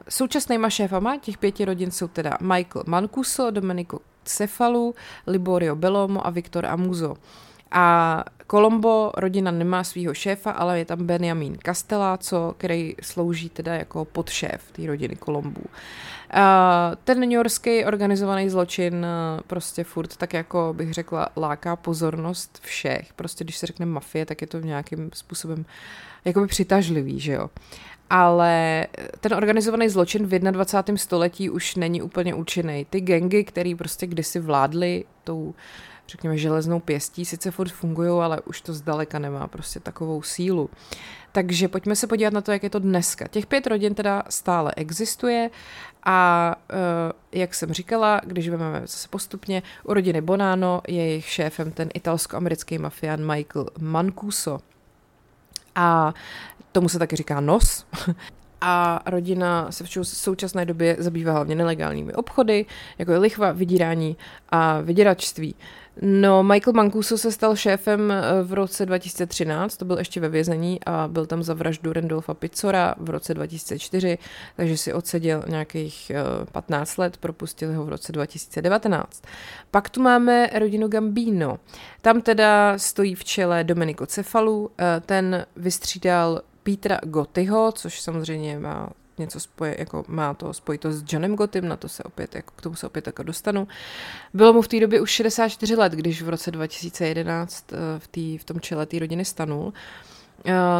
současnýma 0.09 0.69
šéfama 0.69 1.17
těch 1.17 1.37
pěti 1.37 1.65
rodin 1.65 1.91
jsou 1.91 2.07
teda 2.07 2.37
Michael 2.41 2.83
Mancuso, 2.87 3.51
Domenico 3.51 3.99
Cefalu, 4.23 4.95
Liborio 5.27 5.75
Belomo 5.75 6.27
a 6.27 6.29
Viktor 6.29 6.65
Amuzo. 6.65 7.15
A 7.75 8.23
Colombo 8.51 9.11
rodina 9.17 9.51
nemá 9.51 9.83
svého 9.83 10.13
šéfa, 10.13 10.51
ale 10.51 10.79
je 10.79 10.85
tam 10.85 11.05
Benjamin 11.05 11.57
Castelláco, 11.65 12.55
který 12.57 12.95
slouží 13.01 13.49
teda 13.49 13.75
jako 13.75 14.05
podšéf 14.05 14.71
té 14.71 14.87
rodiny 14.87 15.15
Kolombů. 15.15 15.63
Ten 17.03 17.19
New 17.19 17.31
Yorkský 17.31 17.85
organizovaný 17.85 18.49
zločin 18.49 19.05
prostě 19.47 19.83
furt 19.83 20.17
tak 20.17 20.33
jako 20.33 20.73
bych 20.77 20.93
řekla 20.93 21.29
láká 21.37 21.75
pozornost 21.75 22.59
všech. 22.61 23.13
Prostě 23.13 23.43
když 23.43 23.57
se 23.57 23.65
řekne 23.65 23.85
mafie, 23.85 24.25
tak 24.25 24.41
je 24.41 24.47
to 24.47 24.59
nějakým 24.59 25.09
způsobem 25.13 25.65
jakoby 26.25 26.47
přitažlivý, 26.47 27.19
že 27.19 27.33
jo. 27.33 27.49
Ale 28.09 28.87
ten 29.19 29.33
organizovaný 29.33 29.89
zločin 29.89 30.25
v 30.27 30.39
21. 30.39 30.97
století 30.97 31.49
už 31.49 31.75
není 31.75 32.01
úplně 32.01 32.33
účinný. 32.33 32.85
Ty 32.89 33.01
gengy, 33.01 33.43
které 33.43 33.73
prostě 33.77 34.07
kdysi 34.07 34.39
vládly 34.39 35.05
tou 35.23 35.53
řekněme, 36.07 36.37
železnou 36.37 36.79
pěstí, 36.79 37.25
sice 37.25 37.51
furt 37.51 37.71
fungují, 37.71 38.21
ale 38.21 38.41
už 38.41 38.61
to 38.61 38.73
zdaleka 38.73 39.19
nemá 39.19 39.47
prostě 39.47 39.79
takovou 39.79 40.21
sílu. 40.21 40.69
Takže 41.31 41.67
pojďme 41.67 41.95
se 41.95 42.07
podívat 42.07 42.33
na 42.33 42.41
to, 42.41 42.51
jak 42.51 42.63
je 42.63 42.69
to 42.69 42.79
dneska. 42.79 43.27
Těch 43.27 43.45
pět 43.45 43.67
rodin 43.67 43.95
teda 43.95 44.23
stále 44.29 44.73
existuje 44.75 45.49
a 46.05 46.55
uh, 46.73 47.11
jak 47.31 47.55
jsem 47.55 47.73
říkala, 47.73 48.21
když 48.23 48.49
vezmeme 48.49 48.81
zase 48.81 49.07
postupně, 49.07 49.63
u 49.83 49.93
rodiny 49.93 50.21
Bonano 50.21 50.81
je 50.87 51.05
jejich 51.07 51.29
šéfem 51.29 51.71
ten 51.71 51.89
italsko-americký 51.93 52.77
mafián 52.77 53.35
Michael 53.35 53.69
Mancuso. 53.79 54.59
A 55.75 56.13
tomu 56.71 56.89
se 56.89 56.99
taky 56.99 57.15
říká 57.15 57.39
nos. 57.39 57.85
a 58.65 59.01
rodina 59.05 59.71
se 59.71 59.83
v 59.83 59.89
současné 60.03 60.65
době 60.65 60.95
zabývá 60.99 61.33
hlavně 61.33 61.55
nelegálními 61.55 62.13
obchody, 62.13 62.65
jako 62.97 63.11
je 63.11 63.17
lichva, 63.17 63.51
vydírání 63.51 64.17
a 64.49 64.81
vyděračství. 64.81 65.55
No, 66.01 66.43
Michael 66.43 66.73
Mancuso 66.73 67.17
se 67.17 67.31
stal 67.31 67.55
šéfem 67.55 68.11
eh, 68.11 68.43
v 68.43 68.53
roce 68.53 68.85
2013, 68.85 69.77
to 69.77 69.85
byl 69.85 69.97
ještě 69.97 70.19
ve 70.19 70.29
vězení 70.29 70.79
a 70.85 71.07
byl 71.07 71.25
tam 71.25 71.43
za 71.43 71.53
vraždu 71.53 71.93
Randolfa 71.93 72.33
Pizzora 72.33 72.95
v 72.97 73.09
roce 73.09 73.33
2004, 73.33 74.17
takže 74.55 74.77
si 74.77 74.93
odseděl 74.93 75.43
nějakých 75.47 76.11
15 76.51 76.99
eh, 76.99 77.01
let, 77.01 77.17
propustil 77.17 77.73
ho 77.73 77.85
v 77.85 77.89
roce 77.89 78.11
2019. 78.11 79.23
Pak 79.71 79.89
tu 79.89 80.01
máme 80.01 80.49
rodinu 80.59 80.87
Gambino. 80.87 81.59
Tam 82.01 82.21
teda 82.21 82.77
stojí 82.77 83.15
v 83.15 83.23
čele 83.23 83.63
Domenico 83.63 84.05
Cefalu, 84.05 84.71
eh, 84.79 85.01
ten 85.05 85.45
vystřídal 85.55 86.41
Petra 86.63 86.99
Gotyho, 87.03 87.71
což 87.71 88.01
samozřejmě 88.01 88.59
má 88.59 88.89
něco 89.17 89.39
spoje, 89.39 89.75
jako 89.79 90.05
má 90.07 90.33
to 90.33 90.53
spojito 90.53 90.91
s 90.91 91.03
Johnem 91.07 91.35
Gotym, 91.35 91.67
na 91.67 91.77
to 91.77 91.89
se 91.89 92.03
opět, 92.03 92.35
jako 92.35 92.53
k 92.55 92.61
tomu 92.61 92.75
se 92.75 92.87
opět 92.87 93.07
jako 93.07 93.23
dostanu. 93.23 93.67
Bylo 94.33 94.53
mu 94.53 94.61
v 94.61 94.67
té 94.67 94.79
době 94.79 95.01
už 95.01 95.09
64 95.09 95.75
let, 95.75 95.93
když 95.93 96.21
v 96.21 96.29
roce 96.29 96.51
2011 96.51 97.73
eh, 97.73 97.77
v, 97.99 98.07
tý, 98.07 98.37
v 98.37 98.43
tom 98.43 98.59
čele 98.59 98.85
té 98.85 98.99
rodiny 98.99 99.25
stanul. 99.25 99.73
Eh, 99.75 100.12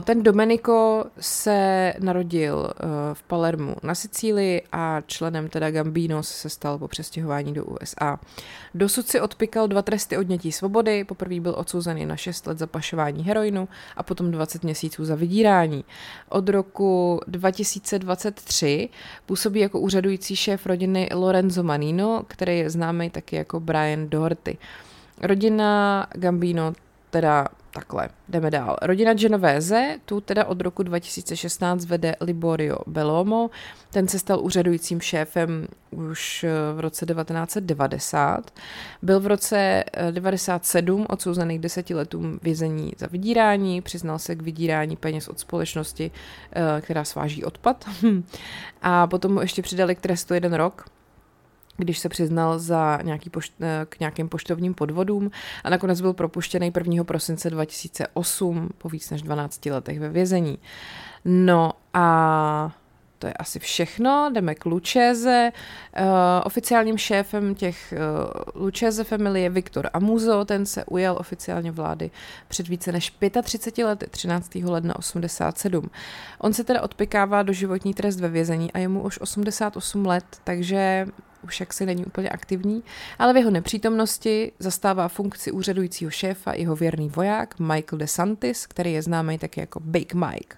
ten 0.04 0.24
Domenico 0.24 1.06
se 1.20 1.94
narodil 2.00 2.70
eh, 2.70 2.86
v 3.14 3.24
Palermu 3.24 3.76
na 3.84 3.96
Sicílii 3.96 4.62
a 4.72 5.02
členem 5.02 5.50
teda 5.50 5.72
Gambinos 5.72 6.30
se 6.30 6.50
stal 6.50 6.78
po 6.78 6.88
přestěhování 6.88 7.54
do 7.54 7.66
USA. 7.66 8.20
Dosud 8.76 9.08
si 9.08 9.22
odpikal 9.22 9.68
dva 9.68 9.82
tresty 9.82 10.18
odnětí 10.18 10.52
svobody, 10.52 11.04
poprvé 11.04 11.40
byl 11.40 11.56
odsouzený 11.58 12.06
na 12.06 12.16
6 12.16 12.48
let 12.48 12.60
za 12.60 12.68
pašování 12.68 13.24
heroinu 13.24 13.68
a 13.98 14.04
potom 14.04 14.32
20 14.32 14.64
měsíců 14.64 15.06
za 15.06 15.16
vydírání. 15.16 15.86
Od 16.30 16.50
roku 16.50 17.20
2023 17.28 18.90
působí 19.26 19.60
jako 19.60 19.80
úřadující 19.80 20.36
šéf 20.36 20.66
rodiny 20.66 21.10
Lorenzo 21.14 21.64
Manino, 21.64 22.24
který 22.28 22.60
je 22.60 22.70
známý 22.70 23.10
taky 23.10 23.36
jako 23.36 23.60
Brian 23.60 24.10
Doherty. 24.10 24.58
Rodina 25.22 26.08
Gambino 26.14 26.74
teda 27.14 27.48
takhle, 27.72 28.10
jdeme 28.30 28.52
dál. 28.52 28.78
Rodina 28.82 29.14
Genovese, 29.14 29.96
tu 30.06 30.22
teda 30.22 30.46
od 30.46 30.62
roku 30.62 30.84
2016 30.84 31.86
vede 31.86 32.16
Liborio 32.22 32.78
Belomo, 32.88 33.50
ten 33.90 34.08
se 34.08 34.20
stal 34.20 34.40
úřadujícím 34.40 35.02
šéfem 35.02 35.68
už 35.92 36.44
eh, 36.44 36.50
v 36.76 36.80
roce 36.80 37.06
1990. 37.06 38.52
Byl 39.02 39.20
v 39.20 39.28
roce 39.28 39.84
1997 39.86 41.02
eh, 41.02 41.06
odsouzený 41.14 41.58
k 41.58 41.62
deseti 41.62 41.96
letům 41.96 42.40
vězení 42.44 42.94
za 42.98 43.08
vydírání, 43.08 43.82
přiznal 43.82 44.20
se 44.20 44.36
k 44.36 44.42
vydírání 44.42 44.96
peněz 44.96 45.28
od 45.28 45.40
společnosti, 45.40 46.12
eh, 46.52 46.82
která 46.82 47.04
sváží 47.04 47.44
odpad. 47.44 47.86
A 48.82 49.08
potom 49.08 49.34
mu 49.34 49.42
ještě 49.42 49.62
přidali 49.62 49.96
k 49.96 50.02
trestu 50.02 50.34
jeden 50.34 50.54
rok, 50.54 50.86
když 51.78 52.00
se 52.00 52.10
přiznal 52.10 52.60
za 52.60 53.00
nějaký 53.04 53.30
pošt, 53.30 53.54
eh, 53.62 53.86
k 53.90 54.00
nějakým 54.00 54.30
poštovním 54.30 54.74
podvodům 54.74 55.32
a 55.64 55.70
nakonec 55.70 56.02
byl 56.02 56.14
propuštěný 56.14 56.72
1. 56.72 57.04
prosince 57.04 57.50
2008 57.50 58.70
po 58.78 58.90
víc 58.90 59.10
než 59.10 59.22
12 59.22 59.72
letech 59.72 60.00
ve 60.00 60.10
vězení. 60.10 60.60
No 61.26 61.72
a 61.94 62.76
to 63.24 63.28
je 63.28 63.34
asi 63.34 63.60
všechno. 63.60 64.30
Jdeme 64.34 64.56
k 64.56 64.66
Lučéze. 64.66 65.52
Uh, 66.00 66.06
oficiálním 66.44 66.98
šéfem 66.98 67.56
těch 67.56 67.94
uh, 68.58 69.04
family 69.04 69.42
je 69.42 69.50
Viktor 69.50 69.90
Amuzo, 69.94 70.46
ten 70.46 70.66
se 70.66 70.86
ujal 70.86 71.18
oficiálně 71.20 71.72
vlády 71.72 72.12
před 72.48 72.68
více 72.68 72.92
než 72.92 73.14
35 73.44 73.86
lety, 73.86 74.08
13. 74.10 74.56
ledna 74.56 74.96
87. 74.96 75.90
On 76.40 76.54
se 76.54 76.64
teda 76.64 76.82
odpikává 76.82 77.44
do 77.44 77.54
životní 77.54 77.94
trest 77.94 78.20
ve 78.20 78.30
vězení 78.30 78.72
a 78.72 78.80
je 78.80 78.88
mu 78.88 79.02
už 79.02 79.22
88 79.22 80.06
let, 80.06 80.26
takže 80.44 81.06
už 81.44 81.60
jaksi 81.60 81.86
není 81.86 82.06
úplně 82.06 82.30
aktivní, 82.30 82.84
ale 83.20 83.34
v 83.34 83.38
jeho 83.38 83.52
nepřítomnosti 83.52 84.52
zastává 84.60 85.08
funkci 85.08 85.52
úřadujícího 85.52 86.12
šéfa 86.12 86.54
jeho 86.54 86.76
věrný 86.76 87.10
voják 87.10 87.60
Michael 87.60 88.00
DeSantis, 88.00 88.68
který 88.68 88.94
je 88.94 89.02
známý 89.02 89.38
taky 89.38 89.60
jako 89.60 89.80
Big 89.80 90.14
Mike. 90.14 90.58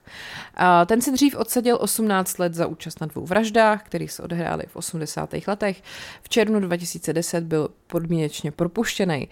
A 0.56 0.86
ten 0.86 1.02
si 1.02 1.12
dřív 1.12 1.36
odseděl 1.36 1.78
18 1.82 2.38
let 2.38 2.54
za 2.54 2.68
účast 2.68 3.02
na 3.02 3.08
dvou 3.08 3.26
vraždách, 3.26 3.84
které 3.84 4.08
se 4.08 4.24
odehrály 4.24 4.64
v 4.68 4.76
80. 4.76 5.30
letech. 5.48 5.84
V 6.22 6.30
červnu 6.30 6.60
2010 6.60 7.44
byl 7.44 7.70
podmínečně 7.88 8.52
propuštěný. 8.52 9.28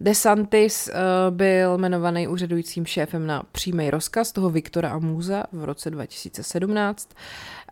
DeSantis 0.00 0.88
uh, 0.88 1.36
byl 1.36 1.74
jmenovaný 1.74 2.28
úřadujícím 2.28 2.86
šéfem 2.86 3.26
na 3.26 3.42
přímý 3.52 3.90
rozkaz 3.90 4.32
toho 4.32 4.50
Viktora 4.50 4.90
Amuza 4.90 5.44
v 5.52 5.64
roce 5.64 5.90
2017 5.90 7.08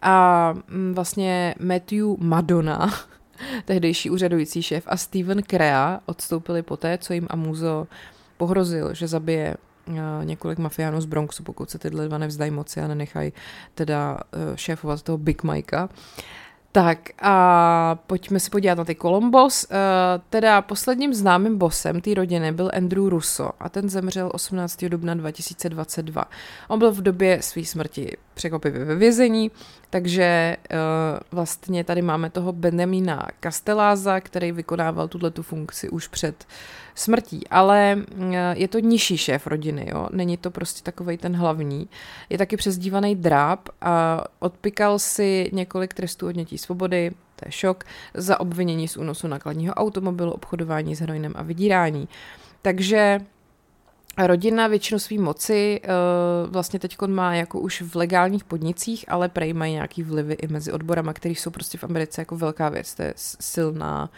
a 0.03 0.55
mm, 0.69 0.95
vlastně 0.95 1.55
Matthew 1.61 2.07
Madonna, 2.19 2.95
tehdejší 3.65 4.11
úřadující 4.11 4.63
šéf 4.63 4.85
a 4.87 4.97
Steven 4.97 5.43
Crea 5.43 6.01
odstoupili 6.07 6.63
poté, 6.63 6.99
co 6.99 7.13
jim 7.13 7.27
Amuzo 7.31 7.87
pohrozil, 8.37 8.95
že 8.95 9.09
zabije 9.09 9.57
eh, 9.89 9.93
několik 10.25 10.59
mafiánů 10.59 11.01
z 11.01 11.05
Bronxu, 11.05 11.43
pokud 11.43 11.71
se 11.71 11.79
tyhle 11.79 12.09
dva 12.09 12.19
nevzdají 12.19 12.51
moci 12.51 12.81
a 12.81 12.89
nenechají 12.89 13.33
teda 13.75 14.19
eh, 14.33 14.57
šéfovat 14.57 15.03
toho 15.03 15.19
Big 15.19 15.43
Mikea. 15.43 15.89
Tak 16.77 16.99
a 17.23 17.99
pojďme 18.07 18.41
se 18.41 18.51
podívat 18.51 18.79
na 18.79 18.85
ty 18.85 18.95
Columbos. 18.95 19.65
Uh, 19.65 19.77
teda 20.31 20.63
posledním 20.63 21.15
známým 21.15 21.59
bosem 21.59 22.01
té 22.01 22.15
rodiny 22.15 22.53
byl 22.53 22.71
Andrew 22.77 23.09
Russo 23.09 23.51
a 23.61 23.69
ten 23.69 23.89
zemřel 23.89 24.31
18. 24.35 24.85
dubna 24.85 25.15
2022. 25.15 26.25
On 26.69 26.79
byl 26.79 26.93
v 26.93 27.03
době 27.03 27.43
své 27.43 27.65
smrti 27.65 28.17
překvapivě 28.35 28.85
ve 28.85 28.95
vězení, 28.95 29.51
takže 29.91 30.57
uh, 30.71 30.77
vlastně 31.31 31.85
tady 31.85 32.03
máme 32.03 32.31
toho 32.31 32.53
Benjamina 32.53 33.27
Castelláza, 33.41 34.21
který 34.21 34.53
vykonával 34.53 35.09
tuhle 35.09 35.31
tu 35.31 35.43
funkci 35.43 35.89
už 35.89 36.09
před 36.09 36.47
smrtí, 36.97 37.49
ale 37.49 37.97
uh, 38.17 38.35
je 38.53 38.69
to 38.69 38.79
nižší 38.79 39.17
šéf 39.19 39.47
rodiny, 39.47 39.87
jo? 39.95 40.09
není 40.13 40.37
to 40.37 40.51
prostě 40.51 40.83
takový 40.83 41.17
ten 41.17 41.37
hlavní. 41.37 41.89
Je 42.31 42.39
taky 42.39 42.57
přezdívaný 42.57 43.17
dráb 43.17 43.69
a 43.81 44.25
odpikal 44.39 44.99
si 44.99 45.51
několik 45.53 45.95
trestů 45.95 46.27
odnětí 46.27 46.59
svobody, 46.59 47.11
to 47.37 47.49
je 47.49 47.53
šok, 47.53 47.85
za 48.15 48.41
obvinění 48.41 48.89
z 48.89 48.97
únosu 48.97 49.29
nakladního 49.29 49.75
automobilu, 49.75 50.33
obchodování 50.33 50.97
s 50.97 51.01
heroinem 51.01 51.33
a 51.37 51.43
vydírání. 51.43 52.09
Takže 52.63 53.21
Rodina 54.19 54.67
většinu 54.67 54.99
své 54.99 55.19
moci 55.19 55.81
uh, 55.85 56.51
vlastně 56.51 56.79
teď 56.79 56.97
má 57.07 57.35
jako 57.35 57.61
už 57.61 57.83
v 57.83 57.97
legálních 57.97 58.45
podnicích, 58.45 59.05
ale 59.09 59.29
prej 59.29 59.53
mají 59.53 59.73
nějaký 59.73 60.03
vlivy 60.03 60.35
i 60.35 60.47
mezi 60.49 60.73
odborama, 60.73 61.13
které 61.13 61.33
jsou 61.33 61.51
prostě 61.51 61.79
v 61.79 61.85
Americe 61.85 62.21
jako 62.21 62.37
velká 62.37 62.69
věc, 62.69 62.95
to 62.95 63.03
je 63.03 63.15
silná, 63.17 64.11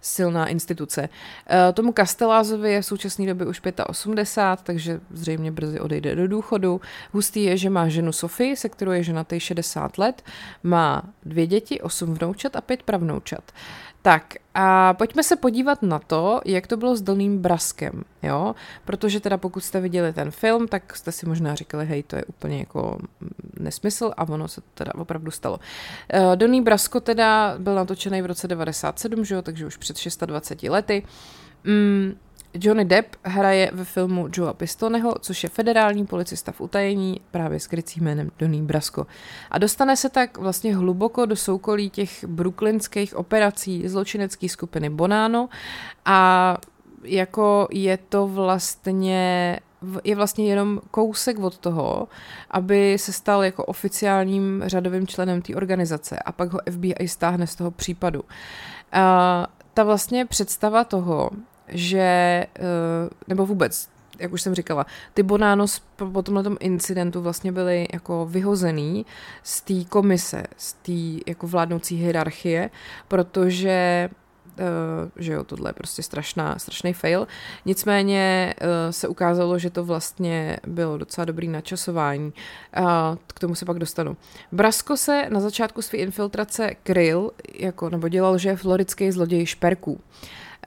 silná 0.00 0.46
instituce. 0.46 1.08
Uh, 1.08 1.74
tomu 1.74 1.92
Castellázovi 1.92 2.72
je 2.72 2.82
v 2.82 2.86
současné 2.86 3.26
době 3.26 3.46
už 3.46 3.60
85, 3.86 4.66
takže 4.66 5.00
zřejmě 5.10 5.52
brzy 5.52 5.80
odejde 5.80 6.14
do 6.14 6.28
důchodu. 6.28 6.80
Hustý 7.12 7.44
je, 7.44 7.56
že 7.56 7.70
má 7.70 7.88
ženu 7.88 8.12
Sofii, 8.12 8.56
se 8.56 8.68
kterou 8.68 8.90
je 8.90 9.02
ženatý 9.02 9.40
60 9.40 9.98
let, 9.98 10.22
má 10.62 11.02
dvě 11.22 11.46
děti, 11.46 11.80
osm 11.80 12.14
vnoučat 12.14 12.56
a 12.56 12.60
pět 12.60 12.82
pravnoučat. 12.82 13.52
Uh, 13.52 13.89
tak 14.02 14.34
a 14.54 14.94
pojďme 14.94 15.22
se 15.22 15.36
podívat 15.36 15.82
na 15.82 15.98
to, 15.98 16.40
jak 16.44 16.66
to 16.66 16.76
bylo 16.76 16.96
s 16.96 17.02
Doným 17.02 17.38
Braskem, 17.38 18.04
jo? 18.22 18.54
Protože 18.84 19.20
teda 19.20 19.36
pokud 19.36 19.64
jste 19.64 19.80
viděli 19.80 20.12
ten 20.12 20.30
film, 20.30 20.68
tak 20.68 20.96
jste 20.96 21.12
si 21.12 21.26
možná 21.26 21.54
říkali, 21.54 21.86
hej, 21.86 22.02
to 22.02 22.16
je 22.16 22.24
úplně 22.24 22.58
jako 22.58 22.98
nesmysl 23.60 24.12
a 24.16 24.28
ono 24.28 24.48
se 24.48 24.60
teda 24.74 24.92
opravdu 24.94 25.30
stalo. 25.30 25.60
Uh, 26.14 26.36
Donný 26.36 26.60
Brasko 26.60 27.00
teda 27.00 27.54
byl 27.58 27.74
natočený 27.74 28.22
v 28.22 28.26
roce 28.26 28.48
97, 28.48 29.24
že 29.24 29.34
jo, 29.34 29.42
takže 29.42 29.66
už 29.66 29.76
před 29.76 29.96
620 29.96 30.62
lety. 30.62 31.02
Mm, 31.64 32.14
Johnny 32.54 32.84
Depp 32.84 33.16
hraje 33.24 33.70
ve 33.74 33.84
filmu 33.84 34.28
Joea 34.32 34.52
Pistoneho, 34.52 35.14
což 35.20 35.42
je 35.42 35.48
federální 35.48 36.06
policista 36.06 36.52
v 36.52 36.60
utajení, 36.60 37.20
právě 37.30 37.60
s 37.60 37.66
krycím 37.66 38.04
jménem 38.04 38.30
Donnie 38.38 38.62
Brasco. 38.62 39.06
A 39.50 39.58
dostane 39.58 39.96
se 39.96 40.08
tak 40.08 40.38
vlastně 40.38 40.76
hluboko 40.76 41.26
do 41.26 41.36
soukolí 41.36 41.90
těch 41.90 42.24
brooklynských 42.24 43.16
operací 43.16 43.88
zločinecké 43.88 44.48
skupiny 44.48 44.90
Bonano 44.90 45.48
a 46.04 46.58
jako 47.04 47.68
je 47.70 47.96
to 47.96 48.26
vlastně 48.28 49.60
je 50.04 50.16
vlastně 50.16 50.46
jenom 50.46 50.80
kousek 50.90 51.38
od 51.38 51.58
toho, 51.58 52.08
aby 52.50 52.98
se 52.98 53.12
stal 53.12 53.44
jako 53.44 53.64
oficiálním 53.64 54.62
řadovým 54.66 55.06
členem 55.06 55.42
té 55.42 55.54
organizace 55.54 56.18
a 56.18 56.32
pak 56.32 56.52
ho 56.52 56.60
FBI 56.70 57.08
stáhne 57.08 57.46
z 57.46 57.54
toho 57.54 57.70
případu. 57.70 58.24
A 58.92 59.46
ta 59.74 59.84
vlastně 59.84 60.26
představa 60.26 60.84
toho, 60.84 61.30
že, 61.72 61.98
eh, 62.56 63.10
nebo 63.28 63.46
vůbec, 63.46 63.88
jak 64.18 64.32
už 64.32 64.42
jsem 64.42 64.54
říkala, 64.54 64.86
ty 65.14 65.22
Bonanos 65.22 65.82
po 66.12 66.22
tomhle 66.22 66.44
incidentu 66.60 67.20
vlastně 67.20 67.52
byly 67.52 67.88
jako 67.92 68.26
vyhozený 68.26 69.06
z 69.42 69.60
té 69.60 69.84
komise, 69.88 70.42
z 70.56 70.72
té 70.72 71.30
jako 71.30 71.46
vládnoucí 71.46 71.96
hierarchie, 71.96 72.70
protože 73.08 74.08
Uh, 74.50 75.10
že 75.16 75.32
jo, 75.32 75.44
tohle 75.44 75.70
je 75.70 75.72
prostě 75.74 76.02
strašná, 76.02 76.58
strašný 76.58 76.92
fail. 76.92 77.26
Nicméně 77.64 78.54
uh, 78.60 78.66
se 78.90 79.08
ukázalo, 79.08 79.58
že 79.58 79.70
to 79.70 79.84
vlastně 79.84 80.56
bylo 80.66 80.98
docela 80.98 81.24
dobrý 81.24 81.48
načasování. 81.48 82.32
K 83.26 83.40
tomu 83.40 83.54
se 83.54 83.64
pak 83.64 83.78
dostanu. 83.78 84.16
Brasko 84.52 84.96
se 84.96 85.26
na 85.28 85.40
začátku 85.40 85.82
své 85.82 85.98
infiltrace 85.98 86.74
kryl, 86.82 87.30
jako, 87.54 87.90
nebo 87.90 88.08
dělal, 88.08 88.38
že 88.38 88.48
je 88.48 88.56
florický 88.56 89.12
zloděj 89.12 89.46
šperků. 89.46 90.00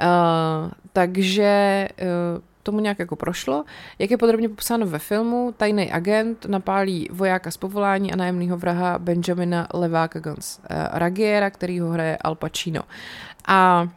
Uh, 0.02 0.72
takže 0.94 1.88
uh, 2.02 2.42
tomu 2.64 2.80
nějak 2.80 3.00
jako 3.00 3.16
prošlo. 3.16 3.64
Jak 4.00 4.12
je 4.12 4.18
podrobně 4.18 4.50
popsáno 4.50 4.86
ve 4.86 5.00
filmu, 5.00 5.54
tajný 5.58 5.92
agent 5.92 6.46
napálí 6.46 7.10
vojáka 7.12 7.52
z 7.52 7.58
povolání 7.58 8.14
a 8.14 8.16
nájemného 8.16 8.58
vraha 8.58 9.00
Benjamina 9.00 9.68
Leváka 9.74 10.20
Guns 10.20 10.60
uh, 10.60 10.64
Ragiera, 10.92 11.50
který 11.50 11.80
ho 11.80 11.90
hraje 11.90 12.18
Al 12.18 12.36
Pacino. 12.36 12.82
A 13.48 13.88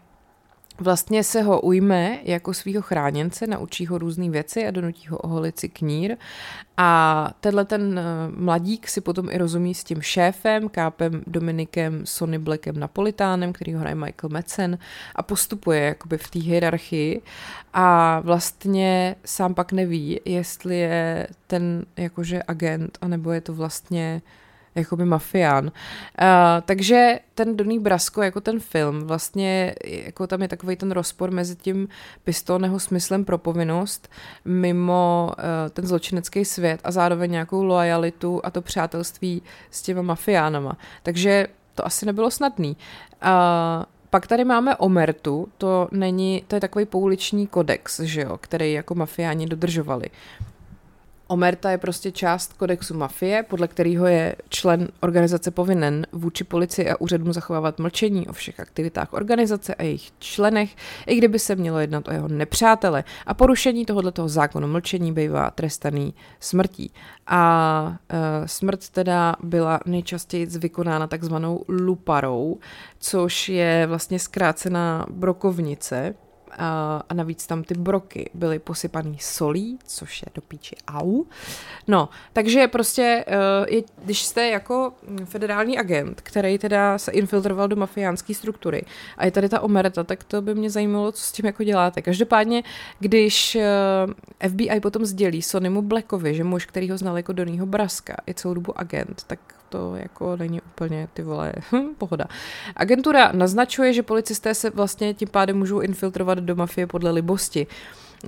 vlastně 0.81 1.25
se 1.25 1.43
ho 1.43 1.61
ujme 1.61 2.19
jako 2.23 2.55
svého 2.55 2.83
chráněnce, 2.83 3.47
naučí 3.47 3.87
ho 3.87 3.99
různé 3.99 4.31
věci 4.31 4.67
a 4.67 4.71
donutí 4.71 5.09
ho 5.09 5.19
oholit 5.19 5.59
si 5.59 5.69
knír. 5.69 6.17
A 6.77 7.31
tenhle 7.41 7.65
ten 7.65 7.99
eh, 7.99 8.03
mladík 8.37 8.89
si 8.89 9.01
potom 9.01 9.31
i 9.31 9.39
rozumí 9.39 9.75
s 9.75 9.85
tím 9.85 10.03
šéfem, 10.03 10.69
kápem 10.69 11.23
Dominikem 11.27 12.07
Sonny 12.07 12.39
Blackem 12.39 12.79
Napolitánem, 12.79 13.53
který 13.53 13.75
ho 13.75 13.81
hraje 13.81 13.95
Michael 13.95 14.31
Metzen 14.31 14.79
a 15.15 15.23
postupuje 15.23 15.81
jakoby 15.81 16.19
v 16.19 16.31
té 16.31 16.39
hierarchii 16.39 17.23
a 17.73 18.21
vlastně 18.21 19.17
sám 19.25 19.55
pak 19.55 19.73
neví, 19.73 20.21
jestli 20.25 20.79
je 20.79 21.27
ten 21.47 21.87
jakože 21.97 22.43
agent, 22.49 22.99
anebo 23.01 23.33
je 23.33 23.41
to 23.41 23.55
vlastně 23.55 24.23
jakoby 24.77 25.05
mafián. 25.05 25.65
Uh, 25.65 25.71
takže 26.65 27.19
ten 27.35 27.57
Donný 27.57 27.79
Brasko, 27.79 28.23
jako 28.23 28.41
ten 28.41 28.61
film, 28.61 29.01
vlastně 29.07 29.75
jako 29.85 30.27
tam 30.27 30.43
je 30.43 30.49
takový 30.49 30.77
ten 30.77 30.91
rozpor 30.91 31.31
mezi 31.31 31.57
tím 31.57 31.89
pistoneho 32.25 32.81
smyslem 32.81 33.25
pro 33.25 33.39
povinnost 33.39 34.09
mimo 34.45 35.33
uh, 35.39 35.45
ten 35.71 35.87
zločinecký 35.87 36.45
svět 36.45 36.81
a 36.85 36.91
zároveň 36.91 37.31
nějakou 37.31 37.65
lojalitu 37.65 38.41
a 38.45 38.51
to 38.51 38.63
přátelství 38.63 39.43
s 39.71 39.83
těma 39.83 40.03
mafiánama. 40.03 40.77
Takže 41.03 41.47
to 41.75 41.87
asi 41.87 42.07
nebylo 42.07 42.31
snadný. 42.31 42.77
Uh, 43.25 43.85
pak 44.11 44.27
tady 44.27 44.45
máme 44.45 44.77
Omertu, 44.77 45.49
to 45.59 45.89
není, 45.91 46.45
to 46.49 46.55
je 46.57 46.61
takový 46.61 46.87
pouliční 46.87 47.47
kodex, 47.47 48.01
že 48.01 48.21
jo, 48.21 48.39
který 48.39 48.73
jako 48.73 48.95
mafiáni 48.95 49.47
dodržovali. 49.47 50.07
Omerta 51.29 51.71
je 51.71 51.79
prostě 51.79 52.11
část 52.11 52.53
kodexu 52.53 52.95
mafie, 52.95 53.43
podle 53.43 53.69
kterého 53.69 54.07
je 54.07 54.37
člen 54.49 54.89
organizace 55.01 55.51
povinen 55.51 56.07
vůči 56.13 56.45
policii 56.45 56.91
a 56.91 57.01
úřadům 57.01 57.33
zachovávat 57.33 57.79
mlčení 57.79 58.29
o 58.29 58.33
všech 58.33 58.61
aktivitách 58.61 59.13
organizace 59.13 59.75
a 59.75 59.83
jejich 59.83 60.11
členech, 60.19 60.77
i 61.07 61.17
kdyby 61.17 61.39
se 61.39 61.55
mělo 61.55 61.79
jednat 61.79 62.09
o 62.09 62.13
jeho 62.13 62.29
nepřátele. 62.29 63.05
A 63.27 63.35
porušení 63.35 63.87
tohoto 63.87 64.29
zákonu 64.29 64.69
mlčení 64.69 65.13
bývá 65.13 65.51
trestaný 65.51 66.15
smrtí. 66.41 66.93
A 67.27 67.97
e, 68.09 68.49
smrt 68.49 68.89
teda 68.89 69.37
byla 69.43 69.81
nejčastěji 69.87 70.47
vykonána 70.47 71.07
takzvanou 71.07 71.65
luparou, 71.69 72.59
což 72.99 73.49
je 73.49 73.87
vlastně 73.87 74.19
zkrácená 74.19 75.07
brokovnice, 75.11 76.15
a, 76.59 77.03
a 77.09 77.15
navíc 77.15 77.47
tam 77.47 77.63
ty 77.63 77.75
broky 77.75 78.31
byly 78.35 78.59
posypaný 78.59 79.19
solí, 79.21 79.79
což 79.87 80.23
je 80.23 80.27
do 80.35 80.43
píči 80.43 80.77
au. 80.89 81.25
No, 81.89 82.09
takže 82.33 82.69
prostě, 82.69 83.25
uh, 83.29 83.67
je, 83.69 83.83
když 84.05 84.23
jste 84.23 84.49
jako 84.49 84.93
federální 85.25 85.79
agent, 85.79 86.21
který 86.21 86.59
teda 86.59 86.99
se 86.99 87.13
infiltroval 87.13 87.69
do 87.69 87.77
mafiánské 87.77 88.35
struktury 88.35 88.83
a 89.17 89.25
je 89.25 89.31
tady 89.31 89.49
ta 89.49 89.61
omerta, 89.61 90.05
tak 90.05 90.25
to 90.25 90.43
by 90.43 90.55
mě 90.55 90.71
zajímalo, 90.71 91.13
co 91.13 91.23
s 91.23 91.33
tím 91.33 91.47
jako 91.47 91.65
děláte. 91.65 92.03
Každopádně, 92.03 92.63
když 92.99 93.57
uh, 93.57 94.51
FBI 94.51 94.81
potom 94.81 95.05
sdělí 95.05 95.43
Sonymu 95.43 95.83
Blackovi, 95.83 96.35
že 96.35 96.45
muž, 96.45 96.67
který 96.67 96.91
ho 96.91 96.99
znal 96.99 97.17
jako 97.17 97.33
Donýho 97.33 97.67
Braska, 97.67 98.17
je 98.27 98.35
celou 98.35 98.55
dobu 98.55 98.79
agent, 98.81 99.23
tak 99.27 99.56
to 99.69 99.97
jako 99.97 100.37
není 100.37 100.61
úplně 100.61 101.09
ty 101.15 101.23
vole 101.23 101.53
pohoda. 101.99 102.25
Agentura 102.77 103.33
naznačuje, 103.33 103.93
že 103.93 104.03
policisté 104.03 104.55
se 104.55 104.71
vlastně 104.71 105.15
tím 105.15 105.29
pádem 105.29 105.59
můžou 105.59 105.81
infiltrovat 105.81 106.39
do 106.39 106.57
mafie 106.57 106.87
podle 106.87 107.11
libosti. 107.11 107.67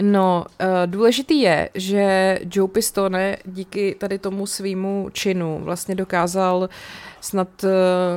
No, 0.03 0.47
uh, 0.61 0.67
důležitý 0.87 1.41
je, 1.41 1.71
že 1.75 2.39
Joe 2.55 2.69
Pistone 2.69 3.37
díky 3.45 3.97
tady 4.01 4.19
tomu 4.19 4.47
svýmu 4.47 5.09
činu 5.13 5.61
vlastně 5.63 5.95
dokázal 5.95 6.69
snad 7.21 7.49
uh, 7.65 7.71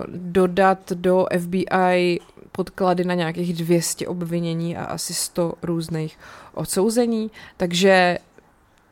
dodat 0.08 0.92
do 0.92 1.28
FBI 1.40 2.20
podklady 2.52 3.04
na 3.04 3.14
nějakých 3.14 3.54
200 3.54 4.08
obvinění 4.08 4.78
a 4.78 4.84
asi 4.84 5.14
100 5.14 5.54
různých 5.62 6.20
odsouzení, 6.54 7.32
takže 7.58 8.18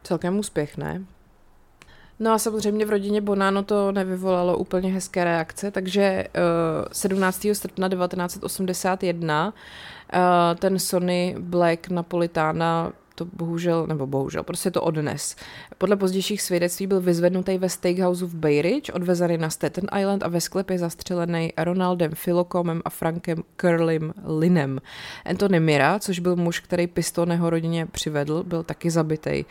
celkem 0.04 0.40
úspěch, 0.40 0.78
ne? 0.78 1.04
No 2.20 2.32
a 2.34 2.38
samozřejmě 2.38 2.86
v 2.86 2.90
rodině 2.90 3.22
Bonano 3.22 3.64
to 3.64 3.92
nevyvolalo 3.92 4.58
úplně 4.58 4.94
hezké 4.94 5.24
reakce, 5.24 5.72
takže 5.72 6.28
uh, 6.82 6.88
17. 6.92 7.48
srpna 7.54 7.90
1981 7.90 9.48
uh, 9.48 10.20
ten 10.60 10.80
Sony 10.80 11.36
Black 11.40 11.90
Napolitana 11.90 12.92
to 13.20 13.26
bohužel, 13.26 13.88
nebo 13.88 14.08
bohužel, 14.08 14.44
prostě 14.44 14.72
to 14.72 14.82
odnes. 14.82 15.36
Podle 15.78 15.96
pozdějších 15.96 16.42
svědectví 16.42 16.88
byl 16.88 17.02
vyzvednutý 17.02 17.58
ve 17.58 17.70
steakhouse 17.70 18.26
v 18.26 18.36
Bay 18.36 18.62
Ridge, 18.62 18.90
odvezený 18.94 19.38
na 19.38 19.50
Staten 19.50 19.88
Island 20.00 20.24
a 20.24 20.28
ve 20.28 20.42
sklepě 20.42 20.80
zastřelený 20.80 21.54
Ronaldem 21.58 22.12
Philocomem 22.24 22.82
a 22.86 22.90
Frankem 22.90 23.44
Curlym 23.62 24.14
Linem. 24.40 24.82
Anthony 25.26 25.60
Mira, 25.60 26.00
což 26.00 26.20
byl 26.20 26.36
muž, 26.36 26.60
který 26.60 26.88
Pistoneho 26.88 27.50
rodině 27.50 27.86
přivedl, 27.86 28.44
byl 28.44 28.64
taky 28.64 28.92
zabitý. 28.92 29.46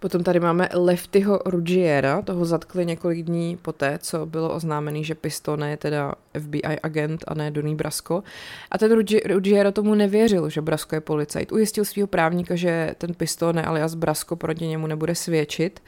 Potom 0.00 0.24
tady 0.24 0.40
máme 0.40 0.68
Leftyho 0.74 1.40
Ruggiera, 1.46 2.22
toho 2.22 2.44
zatkli 2.44 2.86
několik 2.86 3.26
dní 3.26 3.56
poté, 3.62 3.98
co 4.02 4.26
bylo 4.26 4.54
oznámený, 4.54 5.04
že 5.04 5.14
Pistone 5.14 5.70
je 5.70 5.76
teda 5.76 6.14
FBI 6.40 6.62
agent 6.62 7.24
a 7.28 7.34
ne 7.34 7.50
Donny 7.50 7.74
Brasco. 7.74 8.22
A 8.70 8.78
ten 8.78 9.04
Ruggiero 9.26 9.72
tomu 9.72 9.94
nevěřil, 9.94 10.50
že 10.50 10.60
Brasco 10.60 10.94
je 10.94 11.00
policajt. 11.00 11.52
Ujistil 11.52 11.84
svého 11.84 12.06
právníka, 12.06 12.56
že 12.56 12.94
ten 12.98 13.14
Pistone 13.14 13.62
alias 13.62 13.94
Brasco 13.94 14.36
proti 14.36 14.66
němu 14.66 14.86
nebude 14.86 15.14
svědčit. 15.14 15.80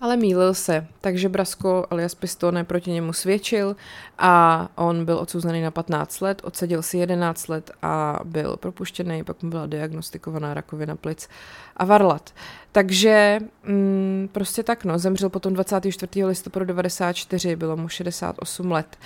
Ale 0.00 0.16
mýlil 0.16 0.54
se, 0.54 0.86
takže 1.00 1.28
Brasko 1.28 1.86
alias 1.90 2.14
Pistone 2.14 2.64
proti 2.64 2.90
němu 2.90 3.12
svědčil 3.12 3.76
a 4.18 4.68
on 4.74 5.04
byl 5.04 5.18
odsouzený 5.18 5.62
na 5.62 5.70
15 5.70 6.20
let, 6.20 6.40
odseděl 6.44 6.82
si 6.82 6.98
11 6.98 7.48
let 7.48 7.70
a 7.82 8.20
byl 8.24 8.56
propuštěný, 8.56 9.24
pak 9.24 9.42
mu 9.42 9.50
byla 9.50 9.66
diagnostikovaná 9.66 10.54
rakovina 10.54 10.96
plic 10.96 11.28
a 11.76 11.84
varlat. 11.84 12.34
Takže 12.72 13.40
mm, 13.62 14.28
prostě 14.32 14.62
tak 14.62 14.84
no, 14.84 14.98
zemřel 14.98 15.28
potom 15.28 15.54
24. 15.54 16.24
listopadu 16.24 16.64
94, 16.64 17.56
bylo 17.56 17.76
mu 17.76 17.88
68 17.88 18.72
let. 18.72 18.98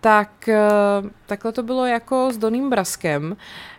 Tak 0.00 0.48
eh, 0.48 0.60
takhle 1.26 1.52
to 1.52 1.62
bylo 1.62 1.86
jako 1.86 2.30
s 2.32 2.36
Doným 2.36 2.70
Braskem. 2.70 3.36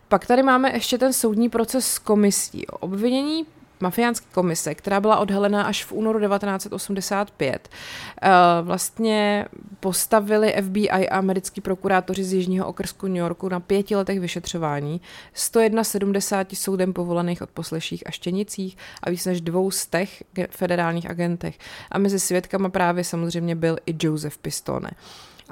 Pak 0.07 0.25
tady 0.25 0.43
máme 0.43 0.73
ještě 0.73 0.97
ten 0.97 1.13
soudní 1.13 1.49
proces 1.49 1.87
s 1.87 1.99
komisí. 1.99 2.67
Obvinění 2.67 3.45
mafiánské 3.83 4.27
komise, 4.31 4.75
která 4.75 4.99
byla 4.99 5.17
odhalená 5.17 5.63
až 5.63 5.83
v 5.85 5.91
únoru 5.91 6.19
1985. 6.19 7.69
Eh, 8.21 8.29
vlastně 8.61 9.45
postavili 9.79 10.55
FBI 10.61 10.89
a 10.89 11.17
americký 11.17 11.61
prokurátoři 11.61 12.23
z 12.23 12.33
Jižního 12.33 12.67
okrsku 12.67 13.07
New 13.07 13.15
Yorku 13.15 13.49
na 13.49 13.59
pěti 13.59 13.95
letech 13.95 14.19
vyšetřování, 14.19 15.01
171 15.33 16.55
soudem 16.55 16.93
povolených 16.93 17.41
od 17.41 17.49
posleších 17.49 18.07
a 18.07 18.11
štěnicích 18.11 18.77
a 19.03 19.09
víc 19.09 19.25
než 19.25 19.41
dvou 19.41 19.71
stech 19.71 20.23
federálních 20.49 21.09
agentech. 21.09 21.57
A 21.91 21.97
mezi 21.97 22.19
svědkama 22.19 22.69
právě 22.69 23.03
samozřejmě 23.03 23.55
byl 23.55 23.77
i 23.85 23.95
Joseph 24.01 24.37
Pistone. 24.37 24.91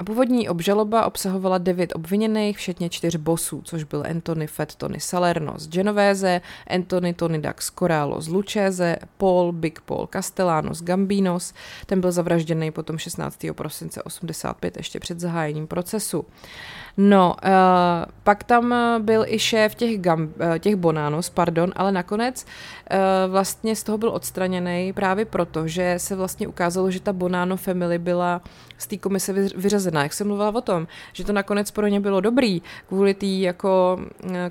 A 0.01 0.03
původní 0.03 0.49
obžaloba 0.49 1.05
obsahovala 1.05 1.57
devět 1.57 1.95
obviněných, 1.95 2.57
včetně 2.57 2.89
čtyř 2.89 3.15
bosů, 3.15 3.61
což 3.65 3.83
byl 3.83 4.03
Anthony 4.09 4.47
Fett 4.47 4.75
Tony 4.75 4.99
Salerno 4.99 5.53
z 5.57 5.69
Genovese, 5.69 6.41
Anthony 6.67 7.13
Tony 7.13 7.39
Dax 7.39 7.69
Corallo 7.69 8.21
z 8.21 8.27
Lucchese, 8.27 8.95
Paul 9.17 9.51
Big 9.51 9.81
Paul 9.81 10.09
Castellano 10.13 10.73
z 10.73 10.83
Gambinos, 10.83 11.53
ten 11.85 12.01
byl 12.01 12.11
zavražděný 12.11 12.71
potom 12.71 12.97
16. 12.97 13.45
prosince 13.53 14.03
85 14.03 14.77
ještě 14.77 14.99
před 14.99 15.19
zahájením 15.19 15.67
procesu. 15.67 16.25
No, 16.97 17.35
uh, 17.43 17.49
pak 18.23 18.43
tam 18.43 18.75
byl 18.99 19.25
i 19.27 19.39
šéf 19.39 19.75
těch, 19.75 19.99
gam, 19.99 20.21
uh, 20.23 20.57
těch 20.59 20.75
Bonanos, 20.75 21.29
pardon, 21.29 21.71
ale 21.75 21.91
nakonec 21.91 22.45
uh, 22.45 22.97
vlastně 23.31 23.75
z 23.75 23.83
toho 23.83 23.97
byl 23.97 24.09
odstraněný 24.09 24.93
právě 24.93 25.25
proto, 25.25 25.67
že 25.67 25.93
se 25.97 26.15
vlastně 26.15 26.47
ukázalo, 26.47 26.91
že 26.91 26.99
ta 26.99 27.13
Bonano 27.13 27.57
family 27.57 27.99
byla 27.99 28.41
z 28.77 28.87
té 28.87 28.97
komise 28.97 29.33
vyřazená. 29.33 29.90
Jak 29.99 30.13
jsem 30.13 30.27
mluvila 30.27 30.55
o 30.55 30.61
tom, 30.61 30.87
že 31.13 31.23
to 31.23 31.33
nakonec 31.33 31.71
pro 31.71 31.87
ně 31.87 31.99
bylo 31.99 32.21
dobrý, 32.21 32.61
kvůli, 32.87 33.13
tý, 33.13 33.41
jako, 33.41 33.99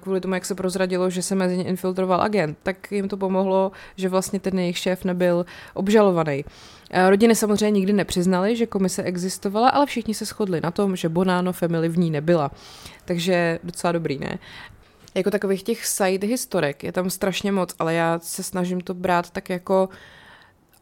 kvůli 0.01 0.21
tomu, 0.21 0.35
jak 0.35 0.45
se 0.45 0.55
prozradilo, 0.55 1.11
že 1.11 1.23
se 1.23 1.35
mezi 1.35 1.57
ně 1.57 1.65
infiltroval 1.65 2.23
agent, 2.23 2.59
tak 2.63 2.93
jim 2.93 3.09
to 3.09 3.17
pomohlo, 3.17 3.73
že 3.97 4.09
vlastně 4.09 4.41
ten 4.41 4.59
jejich 4.59 4.79
šéf 4.79 5.05
nebyl 5.05 5.47
obžalovaný. 5.75 6.45
Eh, 6.91 7.11
rodiny 7.11 7.35
samozřejmě 7.35 7.71
nikdy 7.71 7.93
nepřiznaly, 7.93 8.57
že 8.57 8.67
komise 8.67 9.03
existovala, 9.03 9.69
ale 9.69 9.87
všichni 9.87 10.15
se 10.15 10.25
shodli 10.25 10.61
na 10.61 10.71
tom, 10.71 10.97
že 10.97 11.09
Bonano 11.09 11.53
family 11.53 11.89
v 11.89 11.99
ní 11.99 12.11
nebyla. 12.11 12.51
Takže 13.05 13.59
docela 13.65 13.93
dobrý, 13.93 14.19
ne? 14.19 14.39
Jako 15.15 15.31
takových 15.31 15.63
těch 15.63 15.87
side 15.87 16.27
historek 16.27 16.85
je 16.85 16.93
tam 16.93 17.11
strašně 17.11 17.53
moc, 17.53 17.75
ale 17.79 17.95
já 17.95 18.19
se 18.19 18.43
snažím 18.43 18.81
to 18.81 18.95
brát 18.95 19.31
tak 19.31 19.51
jako 19.51 19.89
uh, 19.89 19.95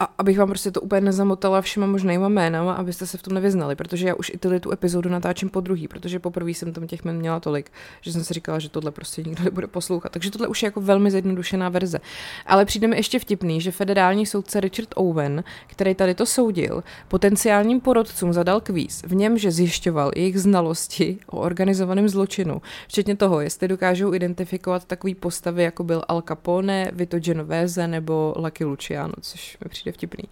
a 0.00 0.08
abych 0.18 0.38
vám 0.38 0.48
prostě 0.48 0.70
to 0.70 0.80
úplně 0.80 1.00
nezamotala 1.00 1.61
všema 1.61 1.87
možnýma 1.87 2.28
jménama, 2.28 2.72
abyste 2.72 3.06
se 3.06 3.18
v 3.18 3.22
tom 3.22 3.34
nevyznali, 3.34 3.76
protože 3.76 4.08
já 4.08 4.14
už 4.14 4.30
i 4.34 4.38
tyhle 4.38 4.61
tu 4.61 4.72
epizodu 4.72 5.11
natáčím 5.11 5.48
po 5.48 5.61
druhý, 5.61 5.88
protože 5.88 6.18
poprvé 6.18 6.50
jsem 6.50 6.72
tam 6.72 6.87
těch 6.87 7.04
jmen 7.04 7.16
měla 7.16 7.40
tolik, 7.40 7.70
že 8.00 8.12
jsem 8.12 8.24
si 8.24 8.34
říkala, 8.34 8.58
že 8.58 8.68
tohle 8.68 8.90
prostě 8.90 9.22
nikdo 9.22 9.44
nebude 9.48 9.66
poslouchat. 9.66 10.12
Takže 10.12 10.30
tohle 10.30 10.48
už 10.48 10.62
je 10.62 10.66
jako 10.66 10.80
velmi 10.80 11.11
zjednodušená 11.11 11.68
verze. 11.68 11.98
Ale 12.46 12.64
přijde 12.64 12.87
mi 12.87 12.96
ještě 12.96 13.18
vtipný, 13.18 13.61
že 13.61 13.70
federální 13.70 14.26
soudce 14.26 14.61
Richard 14.61 14.88
Owen, 14.94 15.44
který 15.66 15.94
tady 15.94 16.14
to 16.14 16.26
soudil, 16.26 16.84
potenciálním 17.08 17.80
porodcům 17.80 18.32
zadal 18.32 18.61
kvíz, 18.61 19.02
v 19.02 19.14
něm, 19.14 19.38
že 19.38 19.50
zjišťoval 19.50 20.11
jejich 20.16 20.40
znalosti 20.40 21.18
o 21.26 21.38
organizovaném 21.40 22.08
zločinu, 22.08 22.62
včetně 22.88 23.16
toho, 23.16 23.40
jestli 23.40 23.68
dokážou 23.68 24.14
identifikovat 24.14 24.84
takový 24.84 25.14
postavy, 25.14 25.62
jako 25.62 25.84
byl 25.84 26.02
Al 26.08 26.22
Capone, 26.28 26.90
Vito 26.92 27.18
Genovese 27.18 27.88
nebo 27.88 28.34
Lucky 28.37 28.64
Luciano, 28.64 29.14
což 29.20 29.58
mi 29.64 29.68
přijde 29.68 29.88
přijde 29.92 29.92
vtipný. 29.92 30.24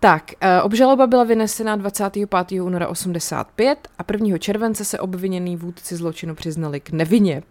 Tak, 0.00 0.32
eh, 0.40 0.62
obžaloba 0.62 1.06
byla 1.06 1.24
vynesena 1.24 1.76
25. 1.76 2.60
února 2.60 2.88
85 2.88 3.88
a 3.98 4.04
1. 4.04 4.38
července 4.38 4.84
se 4.84 4.98
obviněný 4.98 5.56
vůdci 5.56 5.96
zločinu 5.96 6.34
přiznali 6.34 6.80
k 6.80 6.90
nevině. 6.90 7.42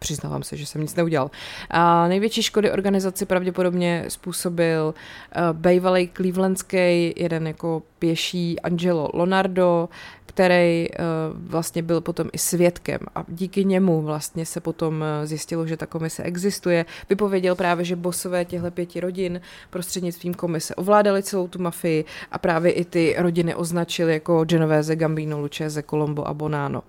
Přiznávám 0.00 0.42
se, 0.42 0.56
že 0.56 0.66
jsem 0.66 0.80
nic 0.80 0.94
neudělal. 0.94 1.30
A 1.70 2.08
největší 2.08 2.42
škody 2.42 2.72
organizaci 2.72 3.26
pravděpodobně 3.26 4.04
způsobil 4.08 4.94
uh, 4.94 5.42
bývalý 5.52 6.10
clevelandský 6.16 7.14
jeden 7.16 7.46
jako 7.46 7.82
pěší 7.98 8.60
Angelo 8.60 9.10
Lonardo, 9.14 9.88
který 10.26 10.88
uh, 10.88 10.96
vlastně 11.34 11.82
byl 11.82 12.00
potom 12.00 12.28
i 12.32 12.38
svědkem 12.38 12.98
a 13.14 13.24
díky 13.28 13.64
němu 13.64 14.02
vlastně 14.02 14.46
se 14.46 14.60
potom 14.60 14.94
uh, 14.94 15.26
zjistilo, 15.26 15.66
že 15.66 15.76
ta 15.76 15.86
komise 15.86 16.22
existuje. 16.22 16.86
Vypověděl 17.08 17.54
právě, 17.54 17.84
že 17.84 17.96
bosové 17.96 18.44
těchto 18.44 18.70
pěti 18.70 19.00
rodin 19.00 19.40
prostřednictvím 19.70 20.34
komise 20.34 20.74
ovládali 20.74 21.22
celou 21.22 21.48
tu 21.48 21.62
mafii 21.62 22.04
a 22.32 22.38
právě 22.38 22.72
i 22.72 22.84
ty 22.84 23.14
rodiny 23.18 23.54
označili 23.54 24.12
jako 24.12 24.44
Genovese, 24.44 24.96
Gambino, 24.96 25.40
Lucchese, 25.40 25.82
Colombo 25.82 26.28
a 26.28 26.34
Bonano. 26.34 26.82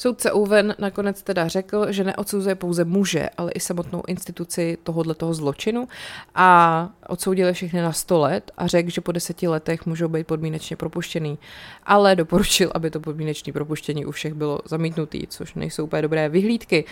Soudce 0.00 0.32
Owen 0.32 0.74
nakonec 0.78 1.22
teda 1.22 1.48
řekl, 1.48 1.92
že 1.92 2.04
neodsuzuje 2.04 2.54
pouze 2.54 2.84
muže, 2.84 3.28
ale 3.36 3.52
i 3.52 3.60
samotnou 3.60 4.02
instituci 4.06 4.78
tohohle 4.82 5.14
toho 5.14 5.34
zločinu 5.34 5.88
a 6.34 6.88
odsoudili 7.08 7.52
všechny 7.52 7.82
na 7.82 7.92
100 7.92 8.18
let 8.18 8.50
a 8.56 8.66
řekl, 8.66 8.90
že 8.90 9.00
po 9.00 9.12
deseti 9.12 9.48
letech 9.48 9.86
můžou 9.86 10.08
být 10.08 10.26
podmínečně 10.26 10.76
propuštěný, 10.76 11.38
ale 11.86 12.16
doporučil, 12.16 12.70
aby 12.74 12.90
to 12.90 13.00
podmínečné 13.00 13.52
propuštění 13.52 14.06
u 14.06 14.10
všech 14.10 14.34
bylo 14.34 14.60
zamítnutý, 14.64 15.26
což 15.26 15.54
nejsou 15.54 15.84
úplně 15.84 16.02
dobré 16.02 16.28
vyhlídky. 16.28 16.84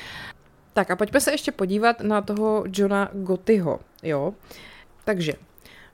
Tak 0.73 0.91
a 0.91 0.97
pojďme 0.97 1.21
se 1.21 1.31
ještě 1.31 1.53
podívat 1.53 2.01
na 2.01 2.23
toho 2.23 2.65
Johna 2.73 3.11
Gottyho, 3.13 3.81
jo. 4.03 4.35
Takže 5.05 5.33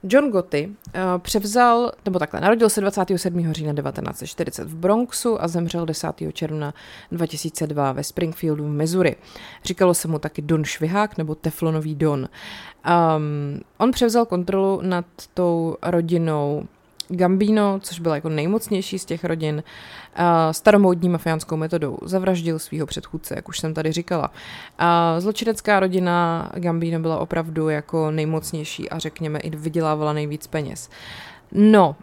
John 0.07 0.29
Gotti 0.29 0.67
uh, 0.67 1.01
převzal, 1.17 1.91
nebo 2.05 2.19
takhle, 2.19 2.41
narodil 2.41 2.69
se 2.69 2.81
27. 2.81 3.53
října 3.53 3.73
1940 3.73 4.67
v 4.67 4.75
Bronxu 4.75 5.41
a 5.41 5.47
zemřel 5.47 5.85
10. 5.85 6.07
června 6.33 6.73
2002 7.11 7.91
ve 7.91 8.03
Springfieldu 8.03 8.63
v 8.63 8.69
Missouri. 8.69 9.15
Říkalo 9.63 9.93
se 9.93 10.07
mu 10.07 10.19
taky 10.19 10.41
Don 10.41 10.63
Švihák 10.63 11.17
nebo 11.17 11.35
Teflonový 11.35 11.95
Don. 11.95 12.19
Um, 12.19 13.59
on 13.77 13.91
převzal 13.91 14.25
kontrolu 14.25 14.81
nad 14.81 15.05
tou 15.33 15.77
rodinou 15.83 16.63
Gambino, 17.07 17.79
což 17.79 17.99
byl 17.99 18.13
jako 18.13 18.29
nejmocnější 18.29 18.99
z 18.99 19.05
těch 19.05 19.23
rodin, 19.23 19.63
staromódní 20.51 21.09
mafiánskou 21.09 21.57
metodou 21.57 21.97
zavraždil 22.01 22.59
svého 22.59 22.87
předchůdce, 22.87 23.35
jak 23.35 23.49
už 23.49 23.59
jsem 23.59 23.73
tady 23.73 23.91
říkala. 23.91 24.31
Zločinecká 25.19 25.79
rodina 25.79 26.49
Gambino 26.55 26.99
byla 26.99 27.19
opravdu 27.19 27.69
jako 27.69 28.11
nejmocnější 28.11 28.89
a 28.89 28.99
řekněme 28.99 29.39
i 29.39 29.49
vydělávala 29.49 30.13
nejvíc 30.13 30.47
peněz. 30.47 30.89
No, 31.51 31.95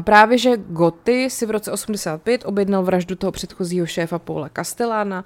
právě, 0.00 0.38
že 0.38 0.56
Goty 0.56 1.30
si 1.30 1.46
v 1.46 1.50
roce 1.50 1.72
85 1.72 2.44
objednal 2.44 2.82
vraždu 2.82 3.16
toho 3.16 3.32
předchozího 3.32 3.86
šéfa 3.86 4.18
Paula 4.18 4.50
Castellana, 4.56 5.24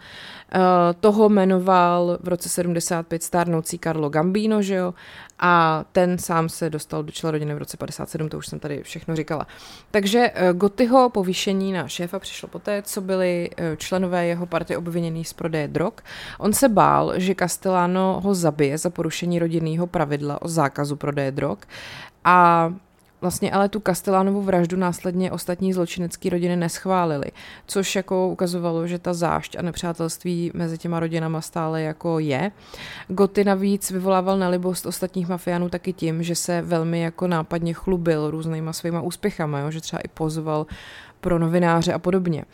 eh, 0.53 0.59
toho 1.01 1.29
jmenoval 1.29 2.19
v 2.23 2.29
roce 2.29 2.49
75 2.49 3.23
stárnoucí 3.23 3.79
Carlo 3.79 4.09
Gambino, 4.09 4.63
že 4.63 4.75
jo, 4.75 4.95
a 5.39 5.85
ten 5.93 6.19
sám 6.19 6.49
se 6.49 6.71
dostal 6.71 7.03
do 7.03 7.13
čela 7.13 7.31
rodiny 7.31 7.55
v 7.55 7.59
roce 7.59 7.77
57, 7.77 8.29
to 8.29 8.39
už 8.39 8.47
jsem 8.47 8.59
tady 8.59 8.83
všechno 8.83 9.17
říkala. 9.17 9.47
Takže 9.91 10.31
eh, 10.35 10.53
Gotyho 10.53 11.11
povýšení 11.11 11.73
na 11.73 11.89
šéfa 11.89 12.19
přišlo 12.19 12.49
poté, 12.49 12.83
co 12.83 13.01
byli 13.01 13.51
členové 13.77 14.27
jeho 14.27 14.47
party 14.47 14.77
obvinění 14.77 15.25
z 15.25 15.33
prodeje 15.33 15.69
drog. 15.69 15.93
On 16.39 16.53
se 16.53 16.69
bál, 16.69 17.13
že 17.17 17.35
Castellano 17.39 18.21
ho 18.25 18.35
zabije 18.35 18.79
za 18.79 18.91
porušení 18.91 19.39
rodinného 19.39 19.87
pravidla 19.87 20.43
o 20.43 20.49
zákazu 20.49 20.97
prodeje 20.97 21.31
drog 21.31 21.59
a 22.25 22.69
Vlastně 23.23 23.53
ale 23.53 23.69
tu 23.69 23.81
Castellánovu 23.87 24.43
vraždu 24.43 24.77
následně 24.77 25.33
ostatní 25.33 25.73
zločinecké 25.73 26.31
rodiny 26.31 26.57
neschválili, 26.57 27.27
což 27.67 27.97
jako 27.97 28.29
ukazovalo, 28.29 28.87
že 28.87 28.99
ta 28.99 29.15
zášť 29.15 29.57
a 29.59 29.63
nepřátelství 29.63 30.51
mezi 30.55 30.79
těma 30.79 31.01
rodinama 31.01 31.41
stále 31.41 31.83
jako 31.83 32.19
je. 32.19 32.51
Goty 33.09 33.45
navíc 33.45 33.91
vyvolával 33.91 34.39
nelibost 34.39 34.87
ostatních 34.87 35.29
mafiánů 35.29 35.69
taky 35.69 35.93
tím, 35.93 36.23
že 36.23 36.35
se 36.35 36.63
velmi 36.63 37.01
jako 37.01 37.27
nápadně 37.27 37.75
chlubil 37.75 38.31
různýma 38.31 38.73
svýma 38.73 39.01
úspěchama, 39.01 39.59
jo? 39.59 39.71
že 39.71 39.81
třeba 39.81 40.01
i 40.05 40.09
pozoval 40.09 40.67
pro 41.21 41.39
novináře 41.39 41.93
a 41.93 41.99
podobně. 41.99 42.45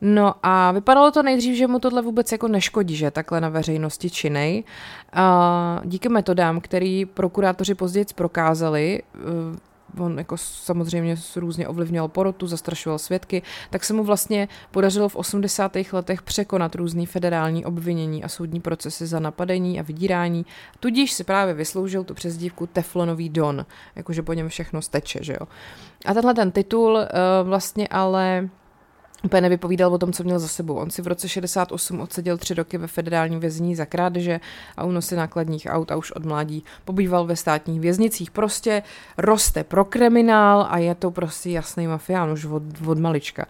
No 0.00 0.34
a 0.42 0.72
vypadalo 0.72 1.10
to 1.10 1.22
nejdřív, 1.22 1.56
že 1.56 1.66
mu 1.66 1.78
tohle 1.78 2.02
vůbec 2.02 2.32
jako 2.32 2.48
neškodí, 2.48 2.96
že 2.96 3.10
takhle 3.10 3.40
na 3.40 3.48
veřejnosti 3.48 4.10
činej. 4.10 4.64
A 5.12 5.80
díky 5.84 6.08
metodám, 6.08 6.60
který 6.60 7.04
prokurátoři 7.04 7.74
později 7.74 8.06
prokázali, 8.14 9.02
on 9.98 10.18
jako 10.18 10.36
samozřejmě 10.36 11.16
různě 11.36 11.68
ovlivňoval 11.68 12.08
porotu, 12.08 12.46
zastrašoval 12.46 12.98
svědky, 12.98 13.42
tak 13.70 13.84
se 13.84 13.92
mu 13.92 14.04
vlastně 14.04 14.48
podařilo 14.70 15.08
v 15.08 15.16
80. 15.16 15.76
letech 15.92 16.22
překonat 16.22 16.74
různý 16.74 17.06
federální 17.06 17.64
obvinění 17.64 18.24
a 18.24 18.28
soudní 18.28 18.60
procesy 18.60 19.06
za 19.06 19.20
napadení 19.20 19.80
a 19.80 19.82
vydírání. 19.82 20.46
Tudíž 20.80 21.12
si 21.12 21.24
právě 21.24 21.54
vysloužil 21.54 22.04
tu 22.04 22.14
přezdívku 22.14 22.66
Teflonový 22.66 23.28
Don, 23.28 23.66
jakože 23.96 24.22
po 24.22 24.32
něm 24.32 24.48
všechno 24.48 24.82
steče, 24.82 25.18
že 25.22 25.32
jo. 25.40 25.46
A 26.06 26.14
tenhle 26.14 26.34
ten 26.34 26.50
titul 26.50 26.92
uh, 26.92 27.02
vlastně 27.48 27.88
ale 27.88 28.48
úplně 29.24 29.40
nevypovídal 29.40 29.94
o 29.94 29.98
tom, 29.98 30.12
co 30.12 30.24
měl 30.24 30.38
za 30.38 30.48
sebou. 30.48 30.74
On 30.74 30.90
si 30.90 31.02
v 31.02 31.06
roce 31.06 31.28
68 31.28 32.00
odseděl 32.00 32.38
tři 32.38 32.54
roky 32.54 32.78
ve 32.78 32.86
federálním 32.86 33.40
vězení 33.40 33.74
za 33.74 33.86
krádeže 33.86 34.40
a 34.76 34.84
unosy 34.84 35.16
nákladních 35.16 35.66
aut 35.70 35.90
a 35.90 35.96
už 35.96 36.10
od 36.12 36.24
mládí 36.24 36.64
pobýval 36.84 37.26
ve 37.26 37.36
státních 37.36 37.80
věznicích. 37.80 38.30
Prostě 38.30 38.82
roste 39.18 39.64
pro 39.64 39.84
kriminál 39.84 40.66
a 40.70 40.78
je 40.78 40.94
to 40.94 41.10
prostě 41.10 41.50
jasný 41.50 41.86
mafián 41.86 42.30
už 42.30 42.44
od, 42.44 42.62
od 42.86 42.98
malička. 42.98 43.46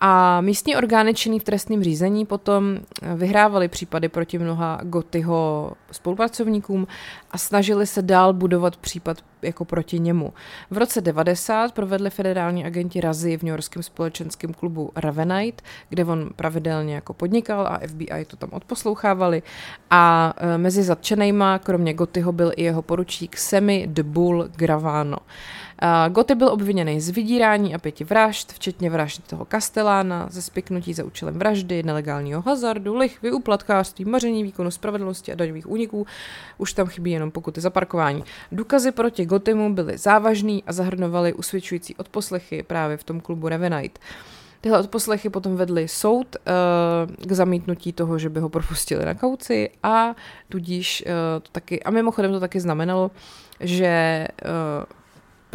A 0.00 0.40
místní 0.40 0.76
orgány 0.76 1.14
činný 1.14 1.40
v 1.40 1.44
trestním 1.44 1.82
řízení 1.82 2.26
potom 2.26 2.78
vyhrávali 3.14 3.68
případy 3.68 4.08
proti 4.08 4.38
mnoha 4.38 4.80
Gotyho 4.82 5.72
spolupracovníkům 5.92 6.86
a 7.30 7.38
snažili 7.38 7.86
se 7.86 8.02
dál 8.02 8.32
budovat 8.32 8.76
případ 8.76 9.18
jako 9.46 9.64
proti 9.64 9.98
němu. 9.98 10.32
V 10.70 10.78
roce 10.78 11.00
90 11.00 11.72
provedli 11.72 12.10
federální 12.10 12.64
agenti 12.64 13.00
razy 13.00 13.36
v 13.36 13.42
New 13.42 13.50
Yorkském 13.50 13.82
společenském 13.82 14.54
klubu 14.54 14.90
Ravenite, 14.96 15.64
kde 15.88 16.04
on 16.04 16.30
pravidelně 16.36 16.94
jako 16.94 17.14
podnikal 17.14 17.66
a 17.66 17.80
FBI 17.86 18.24
to 18.26 18.36
tam 18.36 18.48
odposlouchávali 18.52 19.42
a 19.90 20.34
e, 20.36 20.58
mezi 20.58 20.82
zatčenejma, 20.82 21.58
kromě 21.58 21.94
Gotyho, 21.94 22.32
byl 22.32 22.52
i 22.56 22.62
jeho 22.62 22.82
poručík 22.82 23.36
Semi 23.36 23.86
de 23.90 24.02
Bull 24.02 24.48
Gravano. 24.56 25.18
Goty 26.08 26.34
byl 26.34 26.48
obviněný 26.48 27.00
z 27.00 27.08
vydírání 27.08 27.74
a 27.74 27.78
pěti 27.78 28.04
vražd, 28.04 28.52
včetně 28.52 28.90
vraždy 28.90 29.22
toho 29.26 29.46
Castellána, 29.50 30.26
ze 30.30 30.42
spiknutí 30.42 30.94
za 30.94 31.04
účelem 31.04 31.38
vraždy, 31.38 31.82
nelegálního 31.82 32.42
hazardu, 32.42 32.94
lichvy, 32.94 33.32
uplatkářství, 33.32 34.04
maření 34.04 34.42
výkonu 34.42 34.70
spravedlnosti 34.70 35.32
a 35.32 35.34
daňových 35.34 35.70
úniků. 35.70 36.06
Už 36.58 36.72
tam 36.72 36.86
chybí 36.86 37.10
jenom 37.10 37.30
pokuty 37.30 37.60
za 37.60 37.70
parkování. 37.70 38.24
Důkazy 38.52 38.92
proti 38.92 39.26
Gotimu 39.36 39.74
byly 39.74 39.98
závažný 39.98 40.64
a 40.66 40.72
zahrnovaly 40.72 41.32
usvědčující 41.32 41.96
odposlechy 41.96 42.62
právě 42.62 42.96
v 42.96 43.04
tom 43.04 43.20
klubu 43.20 43.48
Revenite. 43.48 44.00
Tyhle 44.60 44.80
odposlechy 44.80 45.28
potom 45.28 45.56
vedly 45.56 45.88
soud 45.88 46.36
uh, 46.36 47.26
k 47.26 47.32
zamítnutí 47.32 47.92
toho, 47.92 48.18
že 48.18 48.28
by 48.28 48.40
ho 48.40 48.48
propustili 48.48 49.04
na 49.04 49.14
kauci 49.14 49.70
a 49.82 50.16
tudíž 50.48 51.04
uh, 51.06 51.12
to 51.42 51.48
taky, 51.52 51.82
a 51.82 51.90
mimochodem 51.90 52.32
to 52.32 52.40
taky 52.40 52.60
znamenalo, 52.60 53.10
že 53.60 54.28
uh, 54.44 54.84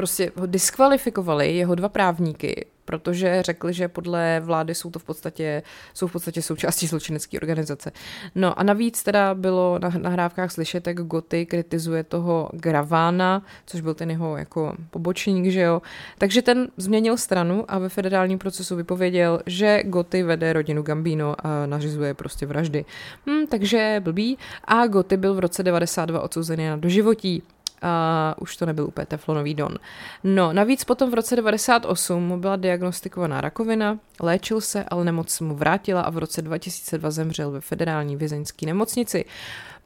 prostě 0.01 0.31
ho 0.35 0.45
diskvalifikovali 0.45 1.55
jeho 1.55 1.75
dva 1.75 1.89
právníky, 1.89 2.65
protože 2.85 3.41
řekli, 3.41 3.73
že 3.73 3.87
podle 3.87 4.41
vlády 4.43 4.75
jsou 4.75 4.91
to 4.91 4.99
v 4.99 5.03
podstatě, 5.03 5.63
jsou 5.93 6.07
v 6.07 6.11
podstatě 6.11 6.41
součástí 6.41 6.87
zločinecké 6.87 7.39
organizace. 7.39 7.91
No 8.35 8.59
a 8.59 8.63
navíc 8.63 9.03
teda 9.03 9.33
bylo 9.33 9.79
na 9.79 9.89
nahrávkách 9.89 10.51
slyšet, 10.51 10.87
jak 10.87 10.97
Goty 10.97 11.45
kritizuje 11.45 12.03
toho 12.03 12.49
Gravána, 12.53 13.45
což 13.65 13.81
byl 13.81 13.93
ten 13.93 14.09
jeho 14.11 14.37
jako 14.37 14.75
pobočník, 14.89 15.51
že 15.51 15.61
jo. 15.61 15.81
Takže 16.17 16.41
ten 16.41 16.67
změnil 16.77 17.17
stranu 17.17 17.65
a 17.67 17.77
ve 17.77 17.89
federálním 17.89 18.39
procesu 18.39 18.75
vypověděl, 18.75 19.41
že 19.45 19.83
Goty 19.83 20.23
vede 20.23 20.53
rodinu 20.53 20.81
Gambino 20.83 21.35
a 21.43 21.65
nařizuje 21.65 22.13
prostě 22.13 22.45
vraždy. 22.45 22.85
Hm, 23.29 23.47
takže 23.47 24.01
blbý. 24.03 24.37
A 24.65 24.87
Goty 24.87 25.17
byl 25.17 25.33
v 25.33 25.39
roce 25.39 25.63
92 25.63 26.21
odsouzený 26.21 26.67
na 26.67 26.75
doživotí 26.75 27.43
a 27.81 28.35
už 28.39 28.57
to 28.57 28.65
nebyl 28.65 28.85
úplně 28.85 29.05
teflonový 29.05 29.53
don. 29.53 29.77
No, 30.23 30.53
navíc 30.53 30.83
potom 30.83 31.11
v 31.11 31.13
roce 31.13 31.35
98 31.35 32.23
mu 32.23 32.39
byla 32.39 32.55
diagnostikovaná 32.55 33.41
rakovina, 33.41 33.99
léčil 34.21 34.61
se, 34.61 34.83
ale 34.83 35.05
nemoc 35.05 35.39
mu 35.39 35.55
vrátila 35.55 36.01
a 36.01 36.09
v 36.09 36.17
roce 36.17 36.41
2002 36.41 37.11
zemřel 37.11 37.51
ve 37.51 37.61
federální 37.61 38.15
vězeňské 38.15 38.65
nemocnici. 38.65 39.25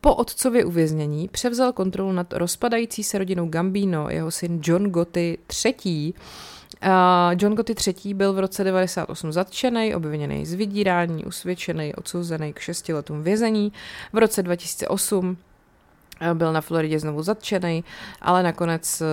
Po 0.02 0.16
otcově 0.16 0.66
uvěznění 0.66 1.28
převzal 1.28 1.72
kontrolu 1.72 2.12
nad 2.12 2.34
rozpadající 2.34 3.04
se 3.04 3.18
rodinou 3.18 3.48
Gambino, 3.50 4.10
jeho 4.10 4.32
syn 4.32 4.62
John 4.64 4.90
Gotti 4.90 5.38
III. 5.66 6.14
John 7.40 7.56
Gotti 7.56 7.76
III. 7.88 8.14
byl 8.14 8.34
v 8.34 8.40
roce 8.40 8.64
98 8.64 9.32
zatčený, 9.32 9.96
obviněný 9.96 10.46
z 10.46 10.54
vydírání, 10.54 11.26
usvědčený, 11.26 11.96
odsouzený 11.96 12.54
k 12.54 12.60
šesti 12.60 12.94
letům 12.94 13.24
vězení. 13.24 13.74
V 14.14 14.18
roce 14.18 14.44
2008 14.44 15.38
byl 16.34 16.54
na 16.54 16.62
Floridě 16.62 17.00
znovu 17.00 17.24
zatčený, 17.24 17.84
ale 18.22 18.44
nakonec 18.44 19.02
eh, 19.02 19.06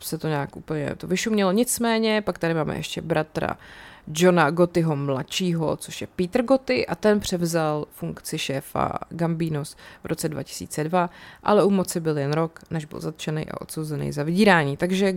se 0.00 0.18
to 0.18 0.28
nějak 0.28 0.56
úplně 0.56 0.94
to 0.96 1.06
vyšumělo. 1.06 1.52
Nicméně, 1.52 2.22
pak 2.22 2.38
tady 2.38 2.54
máme 2.54 2.76
ještě 2.76 3.02
bratra 3.02 3.56
Johna 4.06 4.50
Gottyho 4.50 4.96
mladšího, 4.96 5.76
což 5.76 6.00
je 6.00 6.06
Peter 6.06 6.42
Gotti 6.42 6.86
a 6.86 6.94
ten 6.94 7.20
převzal 7.20 7.84
funkci 7.90 8.38
šéfa 8.38 8.98
Gambinos 9.08 9.76
v 10.02 10.06
roce 10.06 10.28
2002, 10.28 11.10
ale 11.42 11.64
u 11.64 11.70
moci 11.70 12.00
byl 12.00 12.18
jen 12.18 12.32
rok, 12.32 12.60
než 12.70 12.84
byl 12.84 13.00
zatčený 13.00 13.50
a 13.50 13.60
odsouzený 13.60 14.12
za 14.12 14.22
vydírání. 14.22 14.76
Takže 14.76 15.14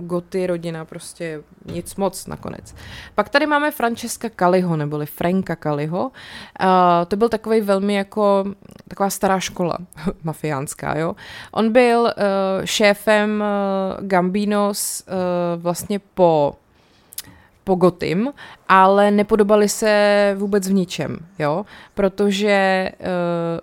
Gotti 0.00 0.46
rodina 0.46 0.84
prostě 0.84 1.42
nic 1.64 1.96
moc 1.96 2.26
nakonec. 2.26 2.74
Pak 3.14 3.28
tady 3.28 3.46
máme 3.46 3.70
Francesca 3.70 4.28
Kaliho, 4.28 4.76
neboli 4.76 5.06
Franka 5.06 5.56
Kaliho. 5.56 6.04
Uh, 6.04 6.68
to 7.08 7.16
byl 7.16 7.28
takový 7.28 7.60
velmi 7.60 7.94
jako 7.94 8.44
taková 8.88 9.10
stará 9.10 9.40
škola 9.40 9.78
mafiánská, 10.22 10.98
jo. 10.98 11.16
On 11.52 11.72
byl 11.72 12.00
uh, 12.00 12.10
šéfem 12.64 13.44
uh, 13.44 14.06
Gambinos 14.06 15.04
uh, 15.06 15.62
vlastně 15.62 15.98
po 15.98 16.54
po 17.64 17.76
Gotym 17.76 18.32
ale 18.74 19.10
nepodobali 19.10 19.68
se 19.68 20.34
vůbec 20.38 20.68
v 20.68 20.72
ničem, 20.72 21.18
jo, 21.38 21.66
protože 21.94 22.88
uh, 23.00 23.06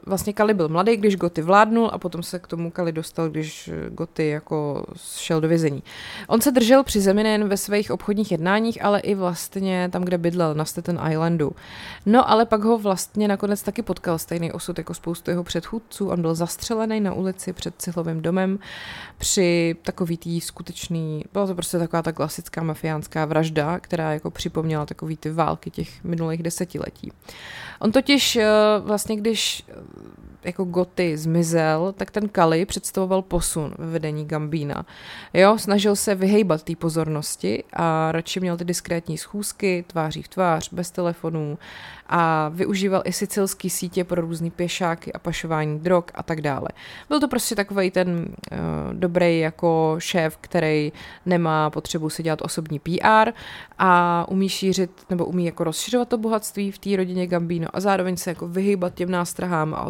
vlastně 0.05 0.33
Kali 0.33 0.53
byl 0.53 0.69
mladý, 0.69 0.97
když 0.97 1.15
Goty 1.15 1.41
vládnul 1.41 1.89
a 1.93 1.97
potom 1.97 2.23
se 2.23 2.39
k 2.39 2.47
tomu 2.47 2.71
Kali 2.71 2.91
dostal, 2.91 3.29
když 3.29 3.69
Goty 3.89 4.27
jako 4.27 4.85
šel 5.15 5.41
do 5.41 5.47
vězení. 5.47 5.83
On 6.27 6.41
se 6.41 6.51
držel 6.51 6.83
při 6.83 7.01
zemi 7.01 7.23
nejen 7.23 7.47
ve 7.47 7.57
svých 7.57 7.91
obchodních 7.91 8.31
jednáních, 8.31 8.83
ale 8.83 8.99
i 8.99 9.15
vlastně 9.15 9.89
tam, 9.91 10.03
kde 10.03 10.17
bydlel, 10.17 10.55
na 10.55 10.65
Staten 10.65 10.99
Islandu. 11.11 11.51
No 12.05 12.29
ale 12.29 12.45
pak 12.45 12.63
ho 12.63 12.77
vlastně 12.77 13.27
nakonec 13.27 13.63
taky 13.63 13.81
potkal 13.81 14.17
stejný 14.17 14.51
osud 14.51 14.77
jako 14.77 14.93
spoustu 14.93 15.31
jeho 15.31 15.43
předchůdců. 15.43 16.09
On 16.09 16.21
byl 16.21 16.35
zastřelený 16.35 16.99
na 16.99 17.13
ulici 17.13 17.53
před 17.53 17.73
cihlovým 17.77 18.21
domem 18.21 18.59
při 19.17 19.75
takový 19.81 20.17
tý 20.17 20.41
skutečný, 20.41 21.23
byla 21.33 21.47
to 21.47 21.55
prostě 21.55 21.77
taková 21.77 22.01
ta 22.01 22.11
klasická 22.11 22.63
mafiánská 22.63 23.25
vražda, 23.25 23.79
která 23.79 24.13
jako 24.13 24.31
připomněla 24.31 24.85
takový 25.01 25.17
ty 25.17 25.31
války 25.31 25.69
těch 25.69 26.03
minulých 26.03 26.43
desetiletí. 26.43 27.11
On 27.79 27.91
totiž 27.91 28.35
eh, 28.35 28.45
vlastně, 28.79 29.15
když 29.15 29.63
jako 30.43 30.63
Goty 30.63 31.17
zmizel, 31.17 31.93
tak 31.97 32.11
ten 32.11 32.29
Kali 32.29 32.65
představoval 32.65 33.21
posun 33.21 33.73
ve 33.77 33.87
vedení 33.87 34.25
Gambína. 34.25 34.85
Jo, 35.33 35.57
snažil 35.57 35.95
se 35.95 36.15
vyhejbat 36.15 36.63
té 36.63 36.75
pozornosti 36.75 37.63
a 37.73 38.11
radši 38.11 38.39
měl 38.39 38.57
ty 38.57 38.65
diskrétní 38.65 39.17
schůzky, 39.17 39.85
tváří 39.87 40.21
v 40.21 40.27
tvář, 40.27 40.73
bez 40.73 40.91
telefonů 40.91 41.57
a 42.11 42.49
využíval 42.49 43.01
i 43.05 43.13
sicilský 43.13 43.69
sítě 43.69 44.03
pro 44.03 44.21
různý 44.21 44.51
pěšáky 44.51 45.13
a 45.13 45.19
pašování 45.19 45.79
drog 45.79 46.03
a 46.13 46.23
tak 46.23 46.41
dále. 46.41 46.67
Byl 47.09 47.19
to 47.19 47.27
prostě 47.27 47.55
takový 47.55 47.91
ten 47.91 48.27
uh, 48.51 48.57
dobrý 48.93 49.39
jako 49.39 49.95
šéf, 49.99 50.37
který 50.41 50.91
nemá 51.25 51.69
potřebu 51.69 52.09
si 52.09 52.23
dělat 52.23 52.41
osobní 52.41 52.79
PR 52.79 53.31
a 53.79 54.25
umí 54.29 54.49
šířit 54.49 54.91
nebo 55.09 55.25
umí 55.25 55.45
jako 55.45 55.63
rozšiřovat 55.63 56.07
to 56.09 56.17
bohatství 56.17 56.71
v 56.71 56.77
té 56.77 56.95
rodině 56.95 57.27
Gambino 57.27 57.67
a 57.73 57.79
zároveň 57.79 58.17
se 58.17 58.29
jako 58.29 58.47
vyhýbat 58.47 58.93
těm 58.93 59.11
nástrahám 59.11 59.73
a 59.73 59.81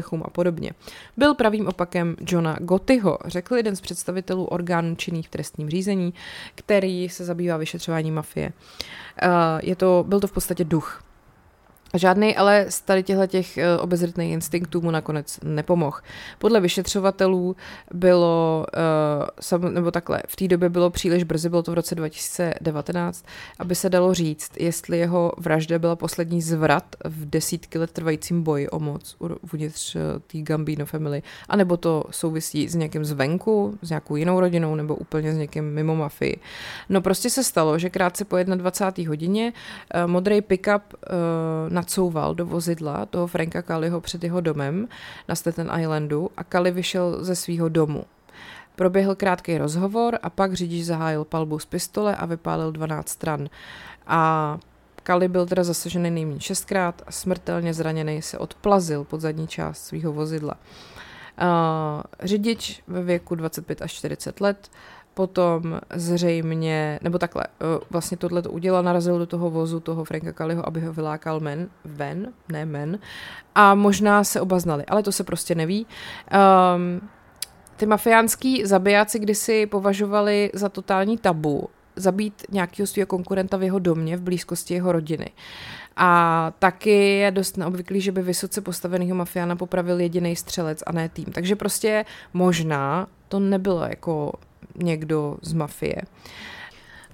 odposlechům 0.00 0.22
a 0.24 0.30
podobně. 0.30 0.72
Byl 1.16 1.34
pravým 1.34 1.68
opakem 1.68 2.16
Johna 2.20 2.56
Gotyho, 2.60 3.18
řekl 3.26 3.56
jeden 3.56 3.76
z 3.76 3.80
představitelů 3.80 4.44
orgánů 4.44 4.94
činných 4.96 5.28
v 5.28 5.30
trestním 5.30 5.70
řízení, 5.70 6.14
který 6.54 7.08
se 7.08 7.24
zabývá 7.24 7.56
vyšetřováním 7.56 8.14
mafie. 8.14 8.52
Uh, 9.22 9.30
je 9.62 9.76
to, 9.76 10.04
byl 10.08 10.20
to 10.20 10.26
v 10.26 10.32
podstatě 10.32 10.64
duch 10.64 11.02
Žádný 11.94 12.36
ale 12.36 12.66
z 12.68 12.80
tady 12.80 13.02
těchto 13.02 13.26
těch 13.26 13.58
eh, 13.58 13.78
obezřetných 13.78 14.32
instinktů 14.32 14.80
mu 14.80 14.90
nakonec 14.90 15.40
nepomohl. 15.44 15.98
Podle 16.38 16.60
vyšetřovatelů 16.60 17.56
bylo, 17.94 18.66
uh, 19.52 19.70
nebo 19.70 19.90
takhle, 19.90 20.22
v 20.28 20.36
té 20.36 20.48
době 20.48 20.68
bylo 20.68 20.90
příliš 20.90 21.24
brzy, 21.24 21.48
bylo 21.48 21.62
to 21.62 21.70
v 21.70 21.74
roce 21.74 21.94
2019, 21.94 23.24
aby 23.58 23.74
se 23.74 23.90
dalo 23.90 24.14
říct, 24.14 24.52
jestli 24.60 24.98
jeho 24.98 25.32
vražda 25.38 25.78
byla 25.78 25.96
poslední 25.96 26.42
zvrat 26.42 26.84
v 27.04 27.30
desítky 27.30 27.78
let 27.78 27.90
trvajícím 27.90 28.42
boji 28.42 28.68
o 28.68 28.78
moc 28.78 29.16
uvnitř 29.52 29.96
eh, 29.96 30.00
té 30.26 30.38
Gambino 30.38 30.86
family, 30.86 31.22
anebo 31.48 31.76
to 31.76 32.04
souvisí 32.10 32.68
s 32.68 32.74
někým 32.74 33.04
zvenku, 33.04 33.78
s 33.82 33.88
nějakou 33.88 34.16
jinou 34.16 34.40
rodinou, 34.40 34.74
nebo 34.74 34.94
úplně 34.94 35.34
s 35.34 35.36
někým 35.36 35.64
mimo 35.64 35.96
mafii. 35.96 36.36
No 36.88 37.00
prostě 37.00 37.30
se 37.30 37.44
stalo, 37.44 37.78
že 37.78 37.90
krátce 37.90 38.24
po 38.24 38.36
21. 38.36 39.08
hodině 39.10 39.52
modrý 40.06 40.40
pickup 40.40 40.82
uh, 40.92 41.79
nacouval 41.80 42.34
do 42.34 42.46
vozidla 42.46 43.06
toho 43.06 43.26
Franka 43.26 43.62
Kaliho 43.62 44.00
před 44.00 44.24
jeho 44.24 44.40
domem 44.40 44.88
na 45.28 45.34
Staten 45.34 45.70
Islandu 45.80 46.30
a 46.36 46.44
Kali 46.44 46.70
vyšel 46.70 47.24
ze 47.24 47.36
svého 47.36 47.68
domu. 47.68 48.04
Proběhl 48.76 49.14
krátký 49.14 49.58
rozhovor 49.58 50.18
a 50.22 50.30
pak 50.30 50.54
řidič 50.54 50.84
zahájil 50.84 51.24
palbu 51.24 51.58
z 51.58 51.66
pistole 51.66 52.16
a 52.16 52.26
vypálil 52.26 52.72
12 52.72 53.08
stran. 53.08 53.48
A 54.06 54.58
Kali 55.02 55.28
byl 55.28 55.46
teda 55.46 55.64
zasažený 55.64 56.10
nejméně 56.10 56.40
šestkrát 56.40 57.02
a 57.06 57.12
smrtelně 57.12 57.74
zraněný 57.74 58.22
se 58.22 58.38
odplazil 58.38 59.04
pod 59.04 59.20
zadní 59.20 59.48
část 59.48 59.78
svého 59.84 60.12
vozidla. 60.12 60.54
Uh, 60.54 62.02
řidič 62.20 62.82
ve 62.86 63.02
věku 63.02 63.34
25 63.34 63.82
až 63.82 63.92
40 63.92 64.40
let 64.40 64.70
potom 65.14 65.80
zřejmě, 65.94 66.98
nebo 67.02 67.18
takhle, 67.18 67.44
eh, 67.46 67.84
vlastně 67.90 68.16
tohle 68.16 68.42
to 68.42 68.50
udělal, 68.50 68.82
narazil 68.82 69.18
do 69.18 69.26
toho 69.26 69.50
vozu 69.50 69.80
toho 69.80 70.04
Franka 70.04 70.32
Kaliho, 70.32 70.68
aby 70.68 70.80
ho 70.80 70.92
vylákal 70.92 71.40
men, 71.40 71.68
ven, 71.84 72.32
ne 72.52 72.64
men, 72.64 72.98
a 73.54 73.74
možná 73.74 74.24
se 74.24 74.40
oba 74.40 74.58
znali, 74.58 74.86
ale 74.86 75.02
to 75.02 75.12
se 75.12 75.24
prostě 75.24 75.54
neví. 75.54 75.86
Um, 76.76 77.08
ty 77.76 77.86
mafiánský 77.86 78.66
zabijáci 78.66 79.18
kdysi 79.18 79.66
považovali 79.66 80.50
za 80.54 80.68
totální 80.68 81.18
tabu 81.18 81.68
zabít 81.96 82.42
nějakého 82.50 82.86
svého 82.86 83.06
konkurenta 83.06 83.56
v 83.56 83.62
jeho 83.62 83.78
domě 83.78 84.16
v 84.16 84.22
blízkosti 84.22 84.74
jeho 84.74 84.92
rodiny. 84.92 85.30
A 85.96 86.52
taky 86.58 87.18
je 87.18 87.30
dost 87.30 87.56
neobvyklý, 87.56 88.00
že 88.00 88.12
by 88.12 88.22
vysoce 88.22 88.60
postaveného 88.60 89.14
mafiána 89.14 89.56
popravil 89.56 90.00
jediný 90.00 90.36
střelec 90.36 90.82
a 90.86 90.92
ne 90.92 91.08
tým. 91.08 91.24
Takže 91.24 91.56
prostě 91.56 92.04
možná 92.32 93.06
to 93.28 93.40
nebylo 93.40 93.82
jako 93.82 94.32
někdo 94.76 95.36
z 95.42 95.52
mafie. 95.52 95.96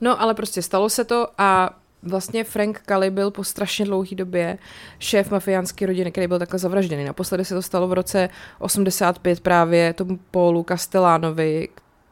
No 0.01 0.23
ale 0.23 0.35
prostě 0.35 0.63
stalo 0.63 0.89
se 0.89 1.05
to 1.05 1.29
a 1.39 1.71
vlastně 2.03 2.45
Frank 2.45 2.81
Kali 2.87 3.11
byl 3.11 3.31
po 3.31 3.45
strašně 3.45 3.85
dlouhé 3.85 4.17
době 4.17 4.59
šéf 4.99 5.31
mafiánské 5.31 5.87
rodiny, 5.87 6.13
který 6.13 6.27
byl 6.27 6.39
takhle 6.39 6.59
zavražděný. 6.59 7.05
Naposledy 7.05 7.45
se 7.45 7.55
to 7.55 7.63
stalo 7.63 7.89
v 7.89 7.93
roce 7.93 8.29
85 8.59 9.41
právě 9.41 9.93
tomu 9.93 10.19
Paulu 10.31 10.65
Castellánovi, 10.69 11.69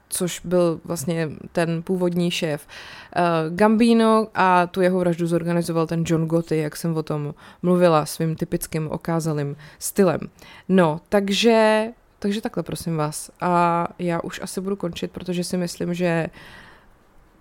což 0.08 0.40
byl 0.44 0.80
vlastně 0.84 1.28
ten 1.52 1.82
původní 1.82 2.30
šéf 2.30 2.66
uh, 2.66 3.56
Gambino 3.56 4.28
a 4.34 4.66
tu 4.66 4.80
jeho 4.80 4.98
vraždu 4.98 5.26
zorganizoval 5.26 5.86
ten 5.86 6.04
John 6.06 6.26
Gotti, 6.26 6.56
jak 6.56 6.76
jsem 6.76 6.96
o 6.96 7.02
tom 7.02 7.34
mluvila, 7.62 8.06
svým 8.06 8.36
typickým 8.36 8.90
okázalým 8.90 9.56
stylem. 9.78 10.20
No, 10.68 11.00
takže 11.08 11.86
takže 12.24 12.40
takhle, 12.40 12.62
prosím 12.62 12.96
vás. 12.96 13.30
A 13.40 13.86
já 13.98 14.20
už 14.20 14.40
asi 14.42 14.60
budu 14.60 14.76
končit, 14.76 15.10
protože 15.10 15.44
si 15.44 15.56
myslím, 15.56 15.94
že 15.94 16.26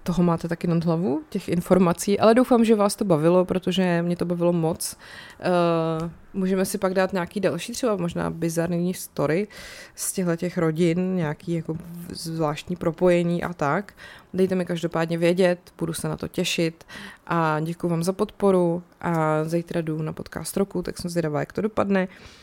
toho 0.04 0.24
máte 0.24 0.48
taky 0.48 0.68
nad 0.68 0.84
hlavu, 0.84 1.22
těch 1.30 1.50
informací, 1.50 2.20
ale 2.20 2.36
doufám, 2.36 2.66
že 2.66 2.76
vás 2.76 2.96
to 2.96 3.06
bavilo, 3.06 3.46
protože 3.46 4.02
mě 4.02 4.16
to 4.16 4.26
bavilo 4.26 4.54
moc. 4.54 4.98
Uh, 5.40 6.10
můžeme 6.34 6.66
si 6.66 6.78
pak 6.78 6.94
dát 6.94 7.14
nějaký 7.14 7.40
další, 7.40 7.74
třeba 7.74 7.96
možná 7.96 8.30
bizarní 8.30 8.94
story 8.94 9.48
z 9.96 10.14
těchto 10.14 10.36
těch 10.36 10.58
rodin, 10.58 11.16
nějaký 11.16 11.54
jako 11.54 11.78
zvláštní 12.10 12.76
propojení 12.76 13.44
a 13.44 13.54
tak. 13.54 13.94
Dejte 14.34 14.56
mi 14.56 14.66
každopádně 14.66 15.18
vědět, 15.18 15.60
budu 15.78 15.94
se 15.94 16.08
na 16.10 16.18
to 16.18 16.28
těšit 16.28 16.84
a 17.28 17.60
děkuji 17.60 17.90
vám 17.90 18.04
za 18.04 18.14
podporu 18.14 18.84
a 19.02 19.44
zítra 19.44 19.82
jdu 19.82 20.02
na 20.02 20.14
podcast 20.14 20.58
roku, 20.58 20.82
tak 20.82 20.98
jsem 20.98 21.10
zvědavá, 21.10 21.40
jak 21.40 21.54
to 21.54 21.62
dopadne. 21.62 22.08
Uh, 22.08 22.43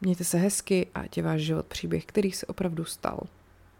mějte 0.00 0.24
se 0.24 0.38
hezky 0.38 0.86
a 0.94 1.06
tě 1.06 1.22
váš 1.22 1.40
život 1.40 1.66
příběh, 1.66 2.04
který 2.06 2.32
se 2.32 2.46
opravdu 2.46 2.84
stal. 2.84 3.20